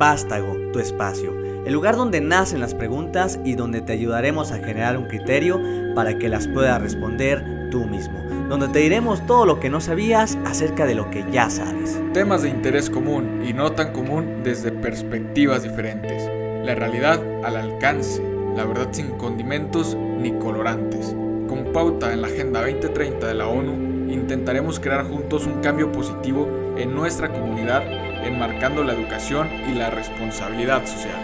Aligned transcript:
Vástago, 0.00 0.56
tu 0.72 0.78
espacio, 0.78 1.34
el 1.66 1.74
lugar 1.74 1.94
donde 1.94 2.22
nacen 2.22 2.60
las 2.60 2.72
preguntas 2.72 3.38
y 3.44 3.54
donde 3.54 3.82
te 3.82 3.92
ayudaremos 3.92 4.50
a 4.50 4.56
generar 4.56 4.96
un 4.96 5.04
criterio 5.08 5.60
para 5.94 6.16
que 6.16 6.30
las 6.30 6.48
puedas 6.48 6.80
responder 6.80 7.68
tú 7.70 7.84
mismo, 7.84 8.18
donde 8.48 8.68
te 8.68 8.78
diremos 8.78 9.26
todo 9.26 9.44
lo 9.44 9.60
que 9.60 9.68
no 9.68 9.82
sabías 9.82 10.38
acerca 10.46 10.86
de 10.86 10.94
lo 10.94 11.10
que 11.10 11.26
ya 11.30 11.50
sabes. 11.50 12.00
Temas 12.14 12.40
de 12.40 12.48
interés 12.48 12.88
común 12.88 13.42
y 13.46 13.52
no 13.52 13.72
tan 13.72 13.92
común 13.92 14.40
desde 14.42 14.72
perspectivas 14.72 15.64
diferentes. 15.64 16.26
La 16.64 16.74
realidad 16.74 17.22
al 17.44 17.56
alcance, 17.56 18.22
la 18.56 18.64
verdad 18.64 18.88
sin 18.92 19.10
condimentos 19.18 19.98
ni 20.18 20.32
colorantes. 20.38 21.14
Con 21.46 21.74
pauta 21.74 22.14
en 22.14 22.22
la 22.22 22.28
Agenda 22.28 22.62
2030 22.62 23.26
de 23.26 23.34
la 23.34 23.48
ONU, 23.48 24.10
intentaremos 24.10 24.80
crear 24.80 25.04
juntos 25.04 25.44
un 25.44 25.60
cambio 25.60 25.92
positivo 25.92 26.48
en 26.78 26.94
nuestra 26.94 27.30
comunidad 27.30 27.82
enmarcando 28.22 28.84
la 28.84 28.92
educación 28.92 29.48
y 29.68 29.72
la 29.72 29.90
responsabilidad 29.90 30.86
social. 30.86 31.18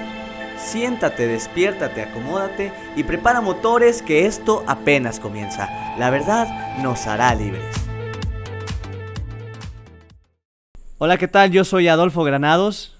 Siéntate, 0.58 1.26
despiértate, 1.26 2.02
acomódate 2.02 2.72
y 2.96 3.04
prepara 3.04 3.40
motores 3.40 4.02
que 4.02 4.26
esto 4.26 4.64
apenas 4.66 5.20
comienza. 5.20 5.96
La 5.98 6.10
verdad 6.10 6.78
nos 6.82 7.06
hará 7.06 7.34
libres. 7.34 7.76
Hola, 10.98 11.18
¿qué 11.18 11.28
tal? 11.28 11.50
Yo 11.50 11.64
soy 11.64 11.88
Adolfo 11.88 12.24
Granados. 12.24 12.96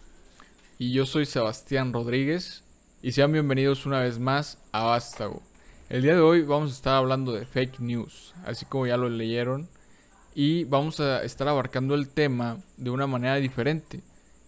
Y 0.78 0.92
yo 0.92 1.06
soy 1.06 1.24
Sebastián 1.24 1.92
Rodríguez. 1.92 2.62
Y 3.02 3.12
sean 3.12 3.32
bienvenidos 3.32 3.86
una 3.86 4.00
vez 4.00 4.18
más 4.18 4.58
a 4.72 4.84
Vástago. 4.84 5.42
El 5.88 6.02
día 6.02 6.14
de 6.14 6.20
hoy 6.20 6.42
vamos 6.42 6.72
a 6.72 6.74
estar 6.74 6.94
hablando 6.94 7.32
de 7.32 7.46
fake 7.46 7.80
news, 7.80 8.34
así 8.44 8.66
como 8.66 8.86
ya 8.86 8.96
lo 8.96 9.08
leyeron 9.08 9.68
y 10.38 10.64
vamos 10.64 11.00
a 11.00 11.24
estar 11.24 11.48
abarcando 11.48 11.94
el 11.94 12.10
tema 12.10 12.58
de 12.76 12.90
una 12.90 13.06
manera 13.06 13.36
diferente, 13.36 14.02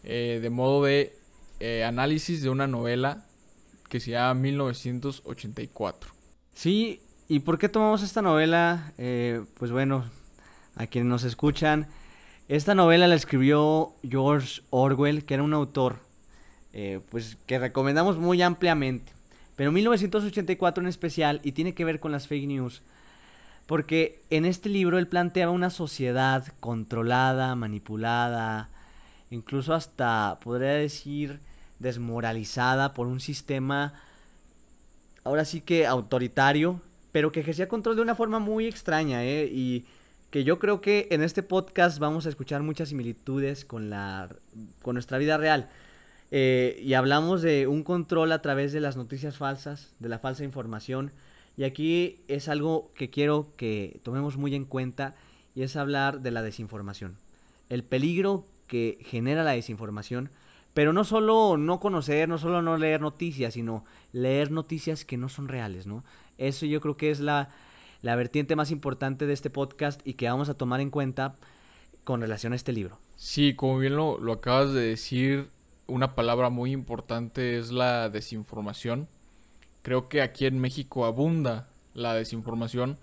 eh, 0.04 0.38
de 0.42 0.50
modo 0.50 0.84
de 0.84 1.16
eh, 1.60 1.82
análisis 1.82 2.42
de 2.42 2.50
una 2.50 2.66
novela 2.66 3.24
que 3.88 3.98
se 3.98 4.10
llama 4.10 4.34
1984. 4.34 6.10
Sí, 6.52 7.00
¿y 7.26 7.38
por 7.38 7.56
qué 7.58 7.70
tomamos 7.70 8.02
esta 8.02 8.20
novela? 8.20 8.92
Eh, 8.98 9.42
pues 9.54 9.70
bueno, 9.70 10.04
a 10.76 10.86
quienes 10.88 11.08
nos 11.08 11.24
escuchan, 11.24 11.88
esta 12.48 12.74
novela 12.74 13.08
la 13.08 13.14
escribió 13.14 13.94
George 14.02 14.60
Orwell, 14.68 15.24
que 15.24 15.34
era 15.34 15.42
un 15.42 15.54
autor 15.54 16.00
pues 17.10 17.38
que 17.46 17.58
recomendamos 17.58 18.18
muy 18.18 18.42
ampliamente. 18.42 19.10
Pero 19.56 19.72
1984 19.72 20.82
en 20.82 20.88
especial, 20.88 21.40
y 21.42 21.52
tiene 21.52 21.74
que 21.74 21.86
ver 21.86 21.98
con 21.98 22.12
las 22.12 22.28
fake 22.28 22.46
news, 22.46 22.82
porque 23.68 24.22
en 24.30 24.46
este 24.46 24.70
libro 24.70 24.96
él 24.96 25.08
planteaba 25.08 25.52
una 25.52 25.68
sociedad 25.68 26.46
controlada, 26.58 27.54
manipulada, 27.54 28.70
incluso 29.30 29.74
hasta, 29.74 30.38
podría 30.42 30.72
decir, 30.72 31.40
desmoralizada 31.78 32.94
por 32.94 33.06
un 33.06 33.20
sistema, 33.20 33.92
ahora 35.22 35.44
sí 35.44 35.60
que 35.60 35.86
autoritario, 35.86 36.80
pero 37.12 37.30
que 37.30 37.40
ejercía 37.40 37.68
control 37.68 37.96
de 37.96 38.00
una 38.00 38.14
forma 38.14 38.38
muy 38.38 38.66
extraña, 38.66 39.22
¿eh? 39.22 39.50
Y 39.52 39.84
que 40.30 40.44
yo 40.44 40.58
creo 40.58 40.80
que 40.80 41.06
en 41.10 41.22
este 41.22 41.42
podcast 41.42 41.98
vamos 41.98 42.24
a 42.24 42.30
escuchar 42.30 42.62
muchas 42.62 42.88
similitudes 42.88 43.66
con, 43.66 43.90
la, 43.90 44.30
con 44.80 44.94
nuestra 44.94 45.18
vida 45.18 45.36
real. 45.36 45.68
Eh, 46.30 46.80
y 46.82 46.94
hablamos 46.94 47.42
de 47.42 47.66
un 47.66 47.82
control 47.82 48.32
a 48.32 48.40
través 48.40 48.72
de 48.72 48.80
las 48.80 48.96
noticias 48.96 49.36
falsas, 49.36 49.92
de 49.98 50.08
la 50.08 50.18
falsa 50.18 50.42
información, 50.42 51.12
y 51.58 51.64
aquí 51.64 52.20
es 52.28 52.48
algo 52.48 52.92
que 52.94 53.10
quiero 53.10 53.52
que 53.56 53.98
tomemos 54.04 54.36
muy 54.36 54.54
en 54.54 54.64
cuenta 54.64 55.16
y 55.56 55.62
es 55.62 55.74
hablar 55.74 56.20
de 56.20 56.30
la 56.30 56.42
desinformación. 56.42 57.18
El 57.68 57.82
peligro 57.82 58.46
que 58.68 58.98
genera 59.04 59.42
la 59.42 59.50
desinformación, 59.50 60.30
pero 60.72 60.92
no 60.92 61.02
solo 61.02 61.56
no 61.56 61.80
conocer, 61.80 62.28
no 62.28 62.38
solo 62.38 62.62
no 62.62 62.76
leer 62.76 63.00
noticias, 63.00 63.54
sino 63.54 63.84
leer 64.12 64.52
noticias 64.52 65.04
que 65.04 65.16
no 65.16 65.28
son 65.28 65.48
reales, 65.48 65.88
¿no? 65.88 66.04
Eso 66.38 66.64
yo 66.64 66.80
creo 66.80 66.96
que 66.96 67.10
es 67.10 67.18
la, 67.18 67.48
la 68.02 68.14
vertiente 68.14 68.54
más 68.54 68.70
importante 68.70 69.26
de 69.26 69.32
este 69.32 69.50
podcast 69.50 70.00
y 70.06 70.14
que 70.14 70.28
vamos 70.28 70.48
a 70.48 70.54
tomar 70.54 70.80
en 70.80 70.90
cuenta 70.90 71.34
con 72.04 72.20
relación 72.20 72.52
a 72.52 72.56
este 72.56 72.72
libro. 72.72 73.00
Sí, 73.16 73.54
como 73.56 73.80
bien 73.80 73.96
lo, 73.96 74.18
lo 74.18 74.34
acabas 74.34 74.72
de 74.72 74.82
decir, 74.82 75.48
una 75.88 76.14
palabra 76.14 76.50
muy 76.50 76.70
importante 76.70 77.58
es 77.58 77.72
la 77.72 78.10
desinformación 78.10 79.08
creo 79.88 80.10
que 80.10 80.20
aquí 80.20 80.44
en 80.44 80.58
México 80.58 81.06
abunda 81.06 81.66
la 81.94 82.12
desinformación 82.12 82.98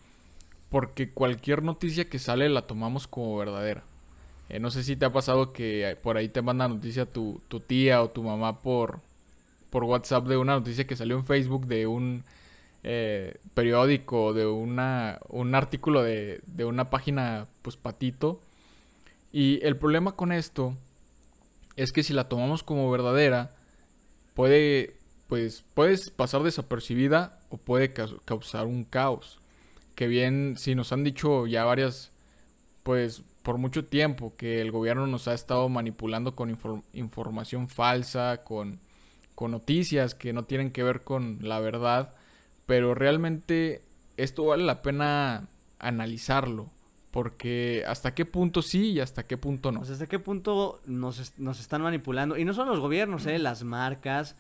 porque 0.69 1.09
cualquier 1.09 1.63
noticia 1.63 2.07
que 2.07 2.19
sale 2.19 2.47
la 2.47 2.67
tomamos 2.67 3.07
como 3.07 3.35
verdadera. 3.37 3.83
Eh, 4.49 4.59
no 4.59 4.69
sé 4.69 4.83
si 4.83 4.95
te 4.95 5.05
ha 5.05 5.11
pasado 5.11 5.51
que 5.51 5.97
por 6.03 6.15
ahí 6.15 6.29
te 6.29 6.43
manda 6.43 6.67
noticia 6.67 7.07
tu, 7.07 7.41
tu 7.47 7.59
tía 7.59 8.03
o 8.03 8.11
tu 8.11 8.21
mamá 8.21 8.59
por, 8.59 8.99
por 9.71 9.83
WhatsApp 9.83 10.27
de 10.27 10.37
una 10.37 10.53
noticia 10.53 10.85
que 10.85 10.95
salió 10.95 11.15
en 11.15 11.25
Facebook 11.25 11.65
de 11.65 11.87
un 11.87 12.23
eh, 12.83 13.35
periódico, 13.55 14.33
de 14.33 14.45
una, 14.45 15.17
un 15.29 15.55
artículo 15.55 16.03
de, 16.03 16.39
de 16.45 16.65
una 16.65 16.91
página, 16.91 17.47
pues 17.63 17.77
patito. 17.77 18.39
Y 19.31 19.59
el 19.65 19.75
problema 19.75 20.11
con 20.11 20.31
esto 20.31 20.75
es 21.77 21.91
que 21.91 22.03
si 22.03 22.13
la 22.13 22.29
tomamos 22.29 22.61
como 22.61 22.91
verdadera, 22.91 23.55
puede 24.35 24.93
pues 25.27 25.63
puedes 25.73 26.09
pasar 26.09 26.43
desapercibida 26.43 27.39
o 27.49 27.57
puede 27.57 27.93
causar 27.93 28.65
un 28.65 28.83
caos. 28.83 29.39
Que 29.95 30.07
bien, 30.07 30.55
si 30.57 30.75
nos 30.75 30.91
han 30.91 31.03
dicho 31.03 31.47
ya 31.47 31.63
varias, 31.63 32.11
pues 32.83 33.23
por 33.43 33.57
mucho 33.57 33.85
tiempo 33.85 34.33
que 34.35 34.61
el 34.61 34.71
gobierno 34.71 35.07
nos 35.07 35.27
ha 35.27 35.33
estado 35.33 35.69
manipulando 35.69 36.35
con 36.35 36.57
información 36.93 37.67
falsa, 37.67 38.43
con, 38.43 38.79
con 39.35 39.51
noticias 39.51 40.15
que 40.15 40.33
no 40.33 40.45
tienen 40.45 40.71
que 40.71 40.83
ver 40.83 41.03
con 41.03 41.39
la 41.41 41.59
verdad, 41.59 42.13
pero 42.65 42.95
realmente 42.95 43.81
esto 44.17 44.45
vale 44.45 44.63
la 44.63 44.81
pena 44.81 45.47
analizarlo. 45.79 46.69
Porque 47.11 47.85
hasta 47.87 48.13
qué 48.13 48.25
punto 48.25 48.61
sí 48.61 48.91
y 48.91 48.99
hasta 48.99 49.23
qué 49.23 49.37
punto 49.37 49.71
no. 49.71 49.83
hasta 49.83 50.05
qué 50.05 50.19
punto 50.19 50.81
nos, 50.85 51.31
nos 51.37 51.61
están 51.61 51.81
manipulando. 51.81 52.35
Y 52.35 52.43
no 52.43 52.53
son 52.53 52.67
los 52.67 52.81
gobiernos, 52.81 53.25
¿eh? 53.25 53.39
las 53.39 53.63
marcas, 53.63 54.35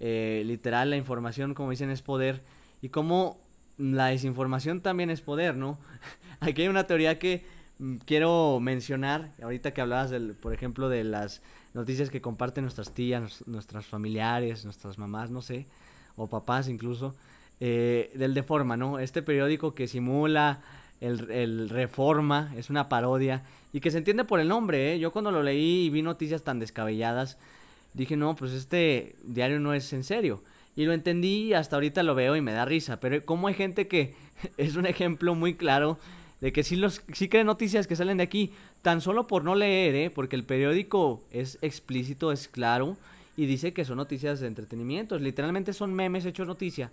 eh, 0.00 0.42
literal 0.46 0.90
la 0.90 0.96
información, 0.96 1.54
como 1.54 1.70
dicen, 1.70 1.90
es 1.90 2.02
poder. 2.02 2.42
Y 2.82 2.88
como 2.88 3.38
la 3.78 4.06
desinformación 4.06 4.80
también 4.80 5.10
es 5.10 5.20
poder, 5.20 5.56
¿no? 5.56 5.78
Aquí 6.40 6.62
hay 6.62 6.68
una 6.68 6.86
teoría 6.86 7.18
que 7.18 7.44
mm, 7.78 7.96
quiero 8.04 8.58
mencionar, 8.60 9.30
ahorita 9.42 9.72
que 9.72 9.80
hablabas, 9.80 10.10
del, 10.10 10.34
por 10.34 10.52
ejemplo, 10.52 10.88
de 10.88 11.04
las 11.04 11.42
noticias 11.74 12.10
que 12.10 12.20
comparten 12.20 12.64
nuestras 12.64 12.92
tías, 12.92 13.46
nuestras 13.46 13.86
familiares, 13.86 14.64
nuestras 14.64 14.98
mamás, 14.98 15.30
no 15.30 15.42
sé, 15.42 15.66
o 16.16 16.28
papás 16.28 16.68
incluso, 16.68 17.14
eh, 17.60 18.12
del 18.14 18.34
Deforma, 18.34 18.76
¿no? 18.76 18.98
Este 18.98 19.22
periódico 19.22 19.74
que 19.74 19.88
simula 19.88 20.60
el, 21.00 21.30
el, 21.30 21.68
Reforma, 21.68 22.52
es 22.56 22.70
una 22.70 22.88
parodia, 22.88 23.42
y 23.72 23.80
que 23.80 23.90
se 23.90 23.98
entiende 23.98 24.24
por 24.24 24.38
el 24.38 24.48
nombre, 24.48 24.94
¿eh? 24.94 24.98
Yo 25.00 25.10
cuando 25.10 25.32
lo 25.32 25.42
leí 25.42 25.86
y 25.86 25.90
vi 25.90 26.02
noticias 26.02 26.44
tan 26.44 26.60
descabelladas, 26.60 27.38
dije, 27.94 28.16
no, 28.16 28.36
pues 28.36 28.52
este 28.52 29.14
diario 29.24 29.60
no 29.60 29.72
es 29.72 29.92
en 29.92 30.04
serio. 30.04 30.42
Y 30.76 30.84
lo 30.84 30.92
entendí 30.92 31.54
hasta 31.54 31.76
ahorita 31.76 32.02
lo 32.02 32.14
veo 32.14 32.36
y 32.36 32.40
me 32.40 32.52
da 32.52 32.64
risa. 32.64 33.00
Pero 33.00 33.24
como 33.24 33.48
hay 33.48 33.54
gente 33.54 33.88
que 33.88 34.14
es 34.56 34.76
un 34.76 34.86
ejemplo 34.86 35.34
muy 35.34 35.54
claro 35.54 35.98
de 36.40 36.52
que 36.52 36.62
sí, 36.62 36.76
los, 36.76 37.02
sí 37.12 37.28
creen 37.28 37.46
noticias 37.46 37.86
que 37.86 37.96
salen 37.96 38.18
de 38.18 38.24
aquí, 38.24 38.52
tan 38.82 39.00
solo 39.00 39.26
por 39.26 39.44
no 39.44 39.54
leer, 39.54 39.94
¿eh? 39.94 40.10
porque 40.10 40.36
el 40.36 40.44
periódico 40.44 41.22
es 41.30 41.58
explícito, 41.62 42.32
es 42.32 42.48
claro, 42.48 42.98
y 43.36 43.46
dice 43.46 43.72
que 43.72 43.84
son 43.84 43.96
noticias 43.96 44.40
de 44.40 44.48
entretenimiento. 44.48 45.18
Literalmente 45.18 45.72
son 45.72 45.94
memes 45.94 46.26
hechos 46.26 46.46
noticia. 46.46 46.90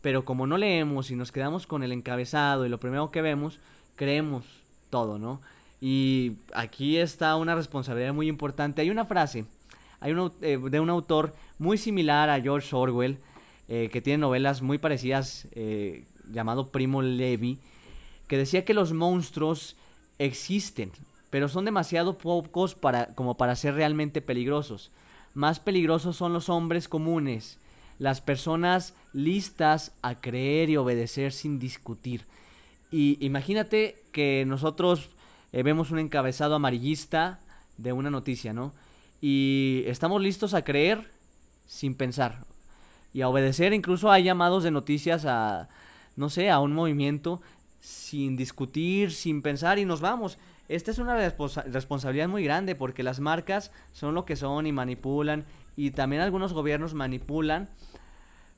Pero 0.00 0.24
como 0.24 0.46
no 0.46 0.58
leemos 0.58 1.10
y 1.10 1.16
nos 1.16 1.32
quedamos 1.32 1.66
con 1.66 1.82
el 1.82 1.92
encabezado 1.92 2.64
y 2.64 2.68
lo 2.68 2.78
primero 2.78 3.10
que 3.10 3.22
vemos, 3.22 3.58
creemos 3.96 4.44
todo, 4.90 5.18
¿no? 5.18 5.40
Y 5.80 6.32
aquí 6.54 6.96
está 6.96 7.36
una 7.36 7.54
responsabilidad 7.54 8.14
muy 8.14 8.28
importante. 8.28 8.82
Hay 8.82 8.90
una 8.90 9.04
frase 9.04 9.44
hay 10.00 10.12
uno, 10.12 10.32
eh, 10.40 10.58
de 10.58 10.80
un 10.80 10.90
autor 10.90 11.34
muy 11.58 11.78
similar 11.78 12.30
a 12.30 12.40
George 12.40 12.74
Orwell, 12.74 13.18
eh, 13.68 13.88
que 13.92 14.00
tiene 14.00 14.18
novelas 14.18 14.62
muy 14.62 14.78
parecidas, 14.78 15.46
eh, 15.52 16.04
llamado 16.32 16.68
Primo 16.68 17.02
Levi, 17.02 17.58
que 18.26 18.38
decía 18.38 18.64
que 18.64 18.74
los 18.74 18.92
monstruos 18.92 19.76
existen, 20.18 20.92
pero 21.30 21.48
son 21.48 21.64
demasiado 21.64 22.18
pocos 22.18 22.74
para, 22.74 23.14
como 23.14 23.36
para 23.36 23.56
ser 23.56 23.74
realmente 23.74 24.20
peligrosos. 24.20 24.90
Más 25.34 25.60
peligrosos 25.60 26.16
son 26.16 26.32
los 26.32 26.48
hombres 26.48 26.88
comunes, 26.88 27.58
las 27.98 28.20
personas 28.20 28.94
listas 29.12 29.92
a 30.02 30.14
creer 30.14 30.70
y 30.70 30.76
obedecer 30.76 31.32
sin 31.32 31.58
discutir. 31.58 32.24
Y 32.90 33.18
imagínate 33.24 34.02
que 34.12 34.44
nosotros 34.46 35.10
vemos 35.52 35.90
un 35.90 35.98
encabezado 35.98 36.54
amarillista 36.54 37.40
de 37.76 37.92
una 37.92 38.10
noticia, 38.10 38.52
¿no? 38.52 38.72
Y 39.20 39.84
estamos 39.86 40.22
listos 40.22 40.54
a 40.54 40.62
creer 40.62 41.10
sin 41.66 41.94
pensar 41.94 42.44
y 43.12 43.22
a 43.22 43.28
obedecer. 43.28 43.72
Incluso 43.72 44.10
hay 44.10 44.24
llamados 44.24 44.64
de 44.64 44.70
noticias 44.70 45.24
a, 45.26 45.68
no 46.16 46.28
sé, 46.28 46.50
a 46.50 46.60
un 46.60 46.72
movimiento 46.72 47.40
sin 47.80 48.36
discutir, 48.36 49.12
sin 49.12 49.42
pensar 49.42 49.78
y 49.78 49.84
nos 49.84 50.00
vamos. 50.00 50.38
Esta 50.68 50.90
es 50.90 50.98
una 50.98 51.16
responsabilidad 51.16 52.28
muy 52.28 52.44
grande 52.44 52.74
porque 52.74 53.02
las 53.02 53.20
marcas 53.20 53.72
son 53.92 54.14
lo 54.14 54.24
que 54.24 54.36
son 54.36 54.66
y 54.66 54.72
manipulan 54.72 55.46
y 55.76 55.92
también 55.92 56.20
algunos 56.20 56.52
gobiernos 56.52 56.94
manipulan 56.94 57.70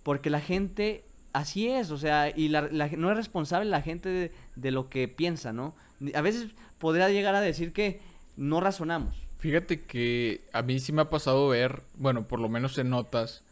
porque 0.03 0.31
la 0.31 0.41
gente 0.41 1.05
así 1.33 1.69
es, 1.69 1.91
o 1.91 1.99
sea, 1.99 2.33
y 2.35 2.49
la, 2.49 2.63
no 2.63 3.11
es 3.11 3.17
responsable 3.17 3.71
la 3.71 3.83
gente 3.83 4.09
de, 4.09 4.33
de, 4.57 4.71
lo 4.73 4.89
que 4.89 5.07
piensa, 5.07 5.53
¿no? 5.53 5.77
A 6.15 6.23
veces 6.23 6.49
podría 6.79 7.09
llegar 7.11 7.35
a 7.35 7.41
decir 7.41 7.73
que 7.73 8.01
no 8.37 8.61
razonamos. 8.61 9.30
Fíjate 9.41 9.81
que 9.81 10.43
a 10.53 10.61
mí 10.61 10.81
sí 10.81 10.93
me 10.93 11.01
ha 11.01 11.09
pasado 11.09 11.49
ver, 11.49 11.83
bueno, 11.95 12.29
por 12.29 12.41
lo 12.41 12.51
menos 12.51 12.77
en 12.77 12.91
notas, 12.91 13.43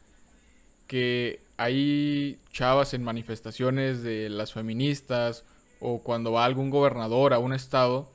que 0.86 1.40
hay 1.56 2.38
chavas 2.52 2.92
en 2.92 3.02
manifestaciones 3.02 4.02
de 4.02 4.28
las 4.28 4.52
feministas 4.52 5.46
o 5.80 6.02
cuando 6.02 6.32
va 6.32 6.44
algún 6.44 6.68
gobernador 6.68 7.32
a 7.32 7.38
un 7.38 7.54
estado 7.54 8.12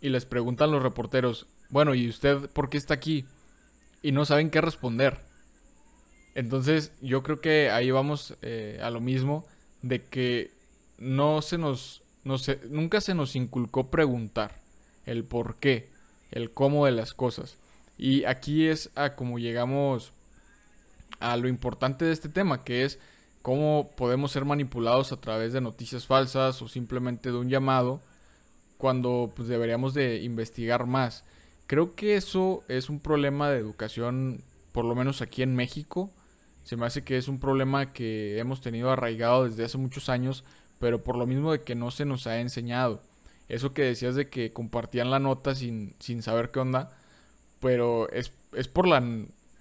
y 0.00 0.08
les 0.08 0.26
preguntan 0.26 0.72
los 0.72 0.82
reporteros, 0.82 1.46
bueno, 1.70 1.94
¿y 1.94 2.08
usted 2.08 2.50
por 2.50 2.68
qué 2.68 2.76
está 2.76 2.94
aquí? 2.94 3.24
Y 4.02 4.10
no 4.10 4.24
saben 4.24 4.50
qué 4.50 4.60
responder. 4.60 5.20
Entonces 6.34 6.90
yo 7.00 7.22
creo 7.22 7.40
que 7.40 7.70
ahí 7.70 7.92
vamos 7.92 8.36
eh, 8.42 8.80
a 8.82 8.90
lo 8.90 9.00
mismo 9.00 9.46
de 9.82 10.02
que 10.02 10.50
no 10.98 11.40
se 11.40 11.56
nos, 11.56 12.02
no 12.24 12.34
nunca 12.68 13.00
se 13.00 13.14
nos 13.14 13.36
inculcó 13.36 13.92
preguntar 13.92 14.60
el 15.06 15.22
por 15.22 15.54
qué, 15.56 15.91
el 16.32 16.50
cómo 16.50 16.86
de 16.86 16.92
las 16.92 17.14
cosas. 17.14 17.56
Y 17.96 18.24
aquí 18.24 18.66
es 18.66 18.90
a 18.94 19.14
como 19.14 19.38
llegamos 19.38 20.12
a 21.20 21.36
lo 21.36 21.46
importante 21.48 22.04
de 22.04 22.12
este 22.12 22.28
tema, 22.28 22.64
que 22.64 22.84
es 22.84 22.98
cómo 23.42 23.90
podemos 23.96 24.32
ser 24.32 24.44
manipulados 24.44 25.12
a 25.12 25.20
través 25.20 25.52
de 25.52 25.60
noticias 25.60 26.06
falsas 26.06 26.60
o 26.62 26.68
simplemente 26.68 27.30
de 27.30 27.38
un 27.38 27.48
llamado 27.48 28.00
cuando 28.78 29.32
pues 29.36 29.46
deberíamos 29.46 29.94
de 29.94 30.22
investigar 30.22 30.86
más. 30.86 31.24
Creo 31.66 31.94
que 31.94 32.16
eso 32.16 32.64
es 32.68 32.90
un 32.90 32.98
problema 32.98 33.48
de 33.50 33.58
educación, 33.58 34.42
por 34.72 34.84
lo 34.84 34.94
menos 34.94 35.22
aquí 35.22 35.42
en 35.42 35.54
México. 35.54 36.10
Se 36.64 36.76
me 36.76 36.86
hace 36.86 37.04
que 37.04 37.16
es 37.16 37.28
un 37.28 37.38
problema 37.38 37.92
que 37.92 38.38
hemos 38.38 38.60
tenido 38.60 38.90
arraigado 38.90 39.44
desde 39.44 39.64
hace 39.64 39.78
muchos 39.78 40.08
años, 40.08 40.44
pero 40.80 41.02
por 41.04 41.16
lo 41.16 41.26
mismo 41.26 41.52
de 41.52 41.62
que 41.62 41.74
no 41.74 41.90
se 41.90 42.04
nos 42.04 42.26
ha 42.26 42.40
enseñado. 42.40 43.00
Eso 43.52 43.74
que 43.74 43.82
decías 43.82 44.14
de 44.14 44.30
que 44.30 44.50
compartían 44.50 45.10
la 45.10 45.18
nota 45.18 45.54
sin, 45.54 45.94
sin 45.98 46.22
saber 46.22 46.50
qué 46.50 46.60
onda, 46.60 46.88
pero 47.60 48.10
es, 48.10 48.32
es 48.54 48.66
por, 48.66 48.88
la, 48.88 49.04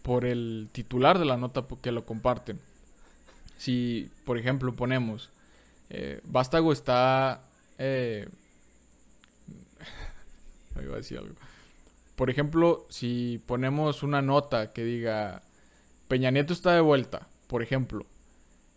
por 0.01 0.23
el 0.23 0.69
titular 0.71 1.19
de 1.19 1.25
la 1.25 1.35
nota 1.35 1.65
que 1.81 1.91
lo 1.91 2.05
comparten. 2.05 2.61
Si, 3.57 4.09
por 4.23 4.37
ejemplo, 4.37 4.73
ponemos, 4.73 5.29
eh, 5.89 6.21
Vástago 6.23 6.71
está... 6.71 7.41
Eh. 7.79 8.29
Por 12.15 12.29
ejemplo, 12.29 12.85
si 12.89 13.43
ponemos 13.45 14.03
una 14.03 14.21
nota 14.21 14.71
que 14.71 14.85
diga 14.85 15.41
Peña 16.07 16.31
Nieto 16.31 16.53
está 16.53 16.73
de 16.73 16.81
vuelta, 16.81 17.27
por 17.47 17.61
ejemplo. 17.61 18.05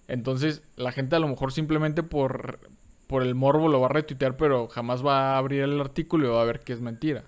Entonces, 0.08 0.62
la 0.76 0.90
gente 0.90 1.14
a 1.14 1.18
lo 1.18 1.28
mejor 1.28 1.52
simplemente 1.52 2.02
por, 2.02 2.58
por 3.14 3.22
el 3.22 3.36
morbo 3.36 3.68
lo 3.68 3.78
va 3.78 3.86
a 3.86 3.90
retuitear, 3.90 4.36
pero 4.36 4.66
jamás 4.66 5.06
va 5.06 5.34
a 5.34 5.38
abrir 5.38 5.62
el 5.62 5.80
artículo 5.80 6.26
y 6.26 6.30
va 6.30 6.42
a 6.42 6.44
ver 6.44 6.58
que 6.58 6.72
es 6.72 6.80
mentira. 6.80 7.22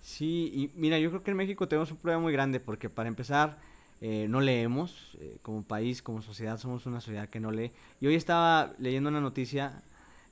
Sí, 0.00 0.50
y 0.54 0.70
mira, 0.80 0.98
yo 0.98 1.10
creo 1.10 1.22
que 1.22 1.30
en 1.30 1.36
México 1.36 1.68
tenemos 1.68 1.90
un 1.90 1.98
problema 1.98 2.22
muy 2.22 2.32
grande 2.32 2.58
porque 2.58 2.88
para 2.88 3.06
empezar 3.06 3.58
eh, 4.00 4.28
no 4.30 4.40
leemos, 4.40 5.14
eh, 5.20 5.36
como 5.42 5.62
país, 5.62 6.00
como 6.00 6.22
sociedad, 6.22 6.56
somos 6.56 6.86
una 6.86 7.02
sociedad 7.02 7.28
que 7.28 7.38
no 7.38 7.50
lee. 7.50 7.70
Y 8.00 8.06
hoy 8.06 8.14
estaba 8.14 8.72
leyendo 8.78 9.10
una 9.10 9.20
noticia 9.20 9.82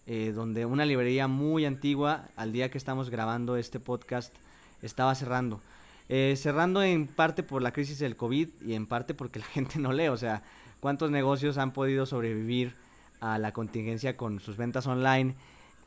eh, 0.07 0.33
donde 0.35 0.65
una 0.65 0.87
librería 0.87 1.29
muy 1.29 1.67
antigua, 1.67 2.23
al 2.35 2.53
día 2.53 2.71
que 2.71 2.79
estamos 2.79 3.11
grabando 3.11 3.59
este 3.59 3.81
podcast, 3.81 4.35
estaba 4.81 5.15
cerrando. 5.15 5.61
Eh, 6.09 6.33
cerrando 6.39 6.83
en 6.83 7.09
parte 7.09 7.43
por 7.43 7.61
la 7.61 7.75
crisis 7.75 7.99
del 7.99 8.17
COVID 8.17 8.49
y 8.65 8.73
en 8.73 8.87
parte 8.87 9.13
porque 9.13 9.41
la 9.41 9.45
gente 9.53 9.79
no 9.79 9.93
lee. 9.93 10.09
O 10.09 10.17
sea, 10.17 10.43
¿cuántos 10.81 11.11
negocios 11.11 11.59
han 11.59 11.75
podido 11.75 12.07
sobrevivir 12.07 12.73
a 13.21 13.39
la 13.39 13.53
contingencia 13.53 14.17
con 14.17 14.41
sus 14.41 14.57
ventas 14.57 14.87
online 14.87 15.35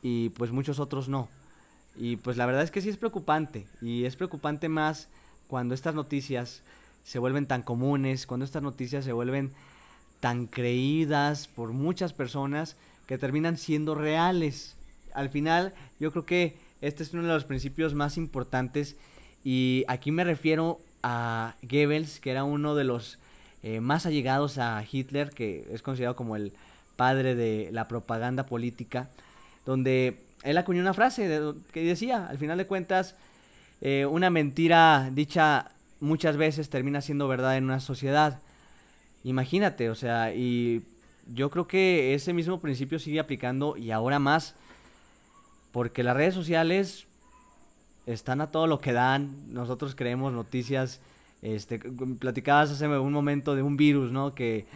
y 0.02 0.30
pues 0.30 0.50
muchos 0.52 0.78
otros 0.80 1.08
no? 1.08 1.28
Y 1.96 2.16
pues 2.16 2.36
la 2.36 2.46
verdad 2.46 2.62
es 2.62 2.70
que 2.70 2.80
sí 2.80 2.88
es 2.88 2.96
preocupante 2.96 3.66
y 3.82 4.04
es 4.04 4.16
preocupante 4.16 4.68
más 4.68 5.08
cuando 5.48 5.74
estas 5.74 5.94
noticias 5.94 6.62
se 7.04 7.18
vuelven 7.18 7.46
tan 7.46 7.62
comunes, 7.62 8.26
cuando 8.26 8.44
estas 8.44 8.62
noticias 8.62 9.04
se 9.04 9.12
vuelven 9.12 9.52
tan 10.20 10.46
creídas 10.46 11.48
por 11.48 11.72
muchas 11.72 12.12
personas 12.12 12.76
que 13.06 13.18
terminan 13.18 13.56
siendo 13.56 13.94
reales. 13.94 14.76
Al 15.14 15.30
final, 15.30 15.72
yo 15.98 16.12
creo 16.12 16.26
que 16.26 16.56
este 16.80 17.02
es 17.02 17.12
uno 17.14 17.22
de 17.22 17.28
los 17.28 17.44
principios 17.44 17.94
más 17.94 18.16
importantes 18.16 18.96
y 19.42 19.84
aquí 19.88 20.12
me 20.12 20.24
refiero 20.24 20.80
a 21.02 21.54
Goebbels, 21.62 22.20
que 22.20 22.30
era 22.30 22.44
uno 22.44 22.74
de 22.74 22.84
los 22.84 23.18
eh, 23.62 23.80
más 23.80 24.06
allegados 24.06 24.58
a 24.58 24.84
Hitler, 24.90 25.30
que 25.30 25.66
es 25.72 25.82
considerado 25.82 26.16
como 26.16 26.36
el 26.36 26.52
padre 26.98 27.36
de 27.36 27.70
la 27.70 27.86
propaganda 27.86 28.44
política, 28.44 29.08
donde 29.64 30.18
él 30.42 30.58
acuñó 30.58 30.80
una 30.80 30.94
frase 30.94 31.54
que 31.72 31.84
decía, 31.84 32.26
al 32.26 32.38
final 32.38 32.58
de 32.58 32.66
cuentas, 32.66 33.14
eh, 33.80 34.04
una 34.04 34.30
mentira 34.30 35.08
dicha 35.12 35.70
muchas 36.00 36.36
veces 36.36 36.70
termina 36.70 37.00
siendo 37.00 37.28
verdad 37.28 37.56
en 37.56 37.64
una 37.64 37.78
sociedad. 37.78 38.40
Imagínate, 39.22 39.90
o 39.90 39.94
sea, 39.94 40.34
y 40.34 40.82
yo 41.32 41.50
creo 41.50 41.68
que 41.68 42.14
ese 42.14 42.32
mismo 42.32 42.58
principio 42.58 42.98
sigue 42.98 43.20
aplicando 43.20 43.76
y 43.76 43.92
ahora 43.92 44.18
más, 44.18 44.56
porque 45.70 46.02
las 46.02 46.16
redes 46.16 46.34
sociales 46.34 47.06
están 48.06 48.40
a 48.40 48.50
todo 48.50 48.66
lo 48.66 48.80
que 48.80 48.92
dan. 48.92 49.52
Nosotros 49.52 49.94
creemos 49.94 50.32
noticias. 50.32 51.00
Este, 51.42 51.78
platicabas 52.18 52.72
hace 52.72 52.88
un 52.88 53.12
momento 53.12 53.54
de 53.54 53.62
un 53.62 53.76
virus, 53.76 54.10
¿no? 54.10 54.34
Que 54.34 54.66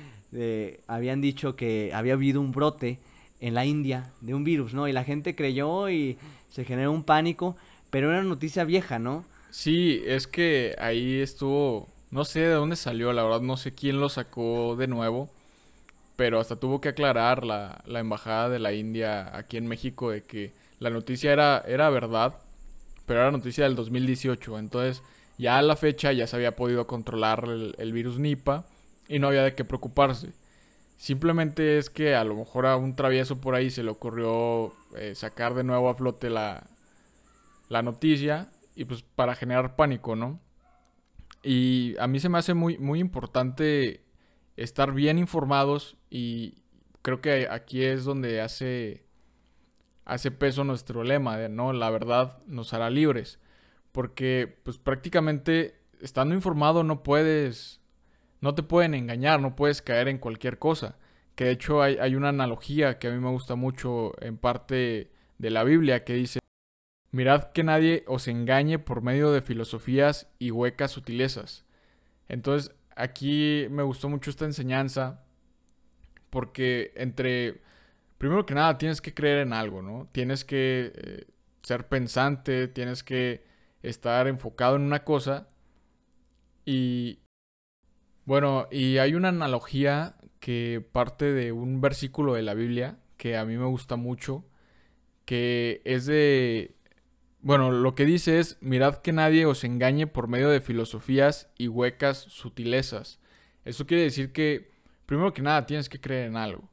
habían 0.86 1.20
dicho 1.20 1.56
que 1.56 1.92
había 1.94 2.14
habido 2.14 2.40
un 2.40 2.52
brote 2.52 2.98
en 3.40 3.54
la 3.54 3.64
India 3.64 4.12
de 4.20 4.34
un 4.34 4.44
virus, 4.44 4.72
¿no? 4.74 4.88
Y 4.88 4.92
la 4.92 5.04
gente 5.04 5.34
creyó 5.34 5.90
y 5.90 6.16
se 6.48 6.64
generó 6.64 6.92
un 6.92 7.02
pánico, 7.02 7.56
pero 7.90 8.10
era 8.10 8.22
noticia 8.22 8.64
vieja, 8.64 8.98
¿no? 8.98 9.24
Sí, 9.50 10.02
es 10.06 10.26
que 10.26 10.74
ahí 10.78 11.20
estuvo, 11.20 11.88
no 12.10 12.24
sé 12.24 12.40
de 12.40 12.54
dónde 12.54 12.76
salió, 12.76 13.12
la 13.12 13.22
verdad 13.22 13.40
no 13.40 13.56
sé 13.56 13.72
quién 13.72 14.00
lo 14.00 14.08
sacó 14.08 14.76
de 14.76 14.86
nuevo, 14.86 15.28
pero 16.16 16.40
hasta 16.40 16.56
tuvo 16.56 16.80
que 16.80 16.88
aclarar 16.88 17.44
la, 17.44 17.82
la 17.86 18.00
embajada 18.00 18.48
de 18.48 18.58
la 18.58 18.72
India 18.72 19.36
aquí 19.36 19.56
en 19.56 19.66
México 19.66 20.10
de 20.10 20.22
que 20.22 20.52
la 20.82 20.90
noticia 20.90 21.32
era, 21.32 21.62
era 21.66 21.90
verdad, 21.90 22.34
pero 23.06 23.20
era 23.20 23.30
noticia 23.30 23.64
del 23.64 23.76
2018. 23.76 24.58
Entonces, 24.58 25.02
ya 25.38 25.58
a 25.58 25.62
la 25.62 25.76
fecha 25.76 26.12
ya 26.12 26.26
se 26.26 26.36
había 26.36 26.56
podido 26.56 26.86
controlar 26.86 27.44
el, 27.78 27.92
virus 27.92 28.18
Nipah 28.18 28.64
y 29.08 29.18
no 29.18 29.28
había 29.28 29.42
de 29.42 29.54
qué 29.54 29.64
preocuparse. 29.64 30.32
Simplemente 30.96 31.78
es 31.78 31.90
que 31.90 32.14
a 32.14 32.24
lo 32.24 32.36
mejor 32.36 32.66
a 32.66 32.76
un 32.76 32.94
travieso 32.94 33.40
por 33.40 33.54
ahí 33.54 33.70
se 33.70 33.82
le 33.82 33.90
ocurrió 33.90 34.72
eh, 34.96 35.14
sacar 35.14 35.54
de 35.54 35.64
nuevo 35.64 35.88
a 35.88 35.94
flote 35.94 36.30
la, 36.30 36.66
la 37.68 37.82
noticia 37.82 38.50
y 38.74 38.84
pues 38.84 39.02
para 39.02 39.34
generar 39.34 39.76
pánico, 39.76 40.14
¿no? 40.16 40.40
Y 41.42 41.96
a 41.98 42.06
mí 42.06 42.20
se 42.20 42.28
me 42.28 42.38
hace 42.38 42.54
muy, 42.54 42.78
muy 42.78 43.00
importante 43.00 44.04
estar 44.56 44.92
bien 44.92 45.18
informados 45.18 45.96
y 46.08 46.62
creo 47.02 47.20
que 47.20 47.48
aquí 47.50 47.82
es 47.82 48.04
donde 48.04 48.40
hace 48.40 49.04
hace 50.04 50.30
peso 50.30 50.64
nuestro 50.64 51.04
lema 51.04 51.36
de 51.36 51.48
no, 51.48 51.72
la 51.72 51.90
verdad 51.90 52.38
nos 52.46 52.72
hará 52.72 52.90
libres. 52.90 53.38
Porque 53.92 54.58
pues 54.62 54.78
prácticamente 54.78 55.78
estando 56.00 56.34
informado 56.34 56.82
no 56.82 57.02
puedes, 57.02 57.80
no 58.42 58.54
te 58.54 58.62
pueden 58.62 58.94
engañar, 58.94 59.40
no 59.40 59.56
puedes 59.56 59.80
caer 59.80 60.08
en 60.08 60.18
cualquier 60.18 60.58
cosa. 60.58 60.96
Que 61.36 61.44
de 61.44 61.52
hecho 61.52 61.80
hay, 61.80 62.14
una 62.14 62.28
analogía 62.28 62.98
que 62.98 63.08
a 63.08 63.12
mí 63.12 63.18
me 63.18 63.30
gusta 63.30 63.54
mucho 63.54 64.12
en 64.20 64.36
parte 64.36 65.10
de 65.38 65.50
la 65.50 65.64
Biblia 65.64 66.04
que 66.04 66.14
dice, 66.14 66.40
mirad 67.12 67.52
que 67.52 67.62
nadie 67.64 68.04
os 68.06 68.28
engañe 68.28 68.78
por 68.78 69.00
medio 69.00 69.32
de 69.32 69.42
filosofías 69.42 70.28
y 70.38 70.50
huecas 70.50 70.90
sutilezas. 70.90 71.64
Entonces 72.28 72.74
aquí 72.96 73.66
me 73.70 73.84
gustó 73.84 74.08
mucho 74.08 74.28
esta 74.28 74.44
enseñanza 74.44 75.24
porque 76.28 76.92
entre 76.96 77.62
primero 78.18 78.44
que 78.44 78.54
nada 78.54 78.76
tienes 78.76 79.00
que 79.00 79.14
creer 79.14 79.38
en 79.38 79.52
algo, 79.52 79.82
¿no? 79.82 80.08
Tienes 80.12 80.44
que 80.44 80.92
eh, 80.94 81.26
ser 81.62 81.88
pensante, 81.88 82.66
tienes 82.68 83.04
que 83.04 83.44
estar 83.82 84.26
enfocado 84.26 84.76
en 84.76 84.82
una 84.82 85.04
cosa. 85.04 85.48
Y 86.64 87.21
bueno, 88.24 88.68
y 88.70 88.98
hay 88.98 89.14
una 89.14 89.28
analogía 89.28 90.16
que 90.40 90.84
parte 90.92 91.32
de 91.32 91.52
un 91.52 91.80
versículo 91.80 92.34
de 92.34 92.42
la 92.42 92.54
Biblia 92.54 92.98
que 93.16 93.36
a 93.36 93.44
mí 93.44 93.56
me 93.56 93.66
gusta 93.66 93.96
mucho, 93.96 94.44
que 95.24 95.80
es 95.84 96.06
de... 96.06 96.74
Bueno, 97.40 97.70
lo 97.70 97.94
que 97.94 98.04
dice 98.04 98.38
es, 98.40 98.58
mirad 98.60 98.96
que 98.96 99.12
nadie 99.12 99.46
os 99.46 99.64
engañe 99.64 100.06
por 100.06 100.28
medio 100.28 100.48
de 100.48 100.60
filosofías 100.60 101.48
y 101.58 101.68
huecas 101.68 102.18
sutilezas. 102.18 103.20
Eso 103.64 103.86
quiere 103.86 104.04
decir 104.04 104.32
que, 104.32 104.72
primero 105.06 105.32
que 105.32 105.42
nada, 105.42 105.66
tienes 105.66 105.88
que 105.88 106.00
creer 106.00 106.26
en 106.26 106.36
algo. 106.36 106.68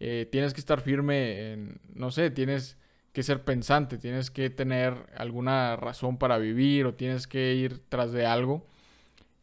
Eh, 0.00 0.28
tienes 0.30 0.52
que 0.52 0.60
estar 0.60 0.80
firme 0.80 1.52
en, 1.52 1.80
no 1.94 2.10
sé, 2.10 2.30
tienes 2.30 2.76
que 3.12 3.22
ser 3.22 3.44
pensante, 3.44 3.96
tienes 3.96 4.30
que 4.30 4.50
tener 4.50 4.94
alguna 5.16 5.76
razón 5.76 6.18
para 6.18 6.36
vivir 6.36 6.84
o 6.84 6.94
tienes 6.94 7.26
que 7.26 7.54
ir 7.54 7.78
tras 7.88 8.12
de 8.12 8.26
algo. 8.26 8.66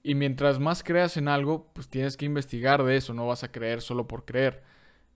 Y 0.04 0.16
mientras 0.16 0.60
más 0.60 0.84
creas 0.84 1.16
en 1.16 1.30
algo, 1.30 1.72
pues 1.74 1.88
tienes 1.88 2.18
que 2.18 2.26
investigar 2.26 2.84
de 2.84 2.98
eso, 2.98 3.14
no 3.14 3.26
vas 3.26 3.44
a 3.44 3.52
creer 3.52 3.82
solo 3.82 4.08
por 4.08 4.26
creer. 4.26 4.62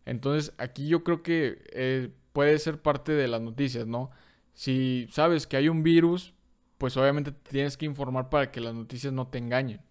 Entonces 0.06 0.54
aquí 0.58 0.88
yo 0.88 1.04
creo 1.04 1.22
que 1.22 1.62
eh, 1.74 2.10
puede 2.32 2.58
ser 2.60 2.82
parte 2.82 3.12
de 3.12 3.28
las 3.28 3.42
noticias, 3.42 3.86
¿no? 3.86 4.10
Si 4.54 5.08
sabes 5.12 5.46
que 5.46 5.58
hay 5.58 5.68
un 5.68 5.84
virus, 5.84 6.34
pues 6.78 6.96
obviamente 6.96 7.32
tienes 7.32 7.76
que 7.76 7.86
informar 7.86 8.30
para 8.30 8.50
que 8.50 8.62
las 8.62 8.74
noticias 8.74 9.12
no 9.12 9.28
te 9.28 9.38
engañen. 9.38 9.82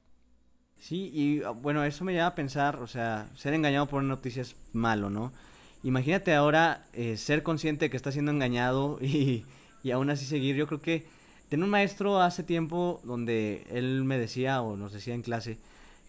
Sí, 0.79 1.11
y 1.13 1.43
ah, 1.43 1.51
bueno, 1.51 1.85
eso 1.85 2.05
me 2.05 2.13
lleva 2.13 2.29
a 2.29 2.35
pensar, 2.35 2.77
o 2.77 2.87
sea, 2.87 3.29
ser 3.35 3.55
engañado 3.55 3.87
por 3.87 4.01
una 4.01 4.15
noticia 4.15 4.43
es 4.43 4.57
malo, 4.73 5.11
¿no? 5.11 5.33
Imagínate 5.83 6.35
ahora 6.35 6.87
eh, 6.95 7.17
ser 7.17 7.43
consciente 7.43 7.87
de 7.87 7.91
que 7.91 7.97
estás 7.97 8.15
siendo 8.15 8.33
engañado 8.33 8.99
y, 9.03 9.45
y 9.83 9.91
aún 9.91 10.11
así 10.11 10.25
seguir. 10.25 10.57
Yo 10.57 10.67
creo 10.67 10.81
que 10.81 11.07
tenía 11.49 11.65
un 11.65 11.71
maestro 11.71 12.21
hace 12.21 12.43
tiempo 12.43 13.01
donde 13.05 13.67
él 13.71 14.05
me 14.05 14.19
decía 14.19 14.63
o 14.63 14.77
nos 14.77 14.93
decía 14.93 15.15
en 15.15 15.23
clase 15.23 15.59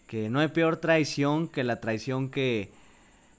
que 0.06 0.30
no 0.30 0.40
hay 0.40 0.48
peor 0.48 0.78
traición 0.78 1.48
que 1.48 1.64
la 1.64 1.80
traición 1.80 2.30
que 2.30 2.70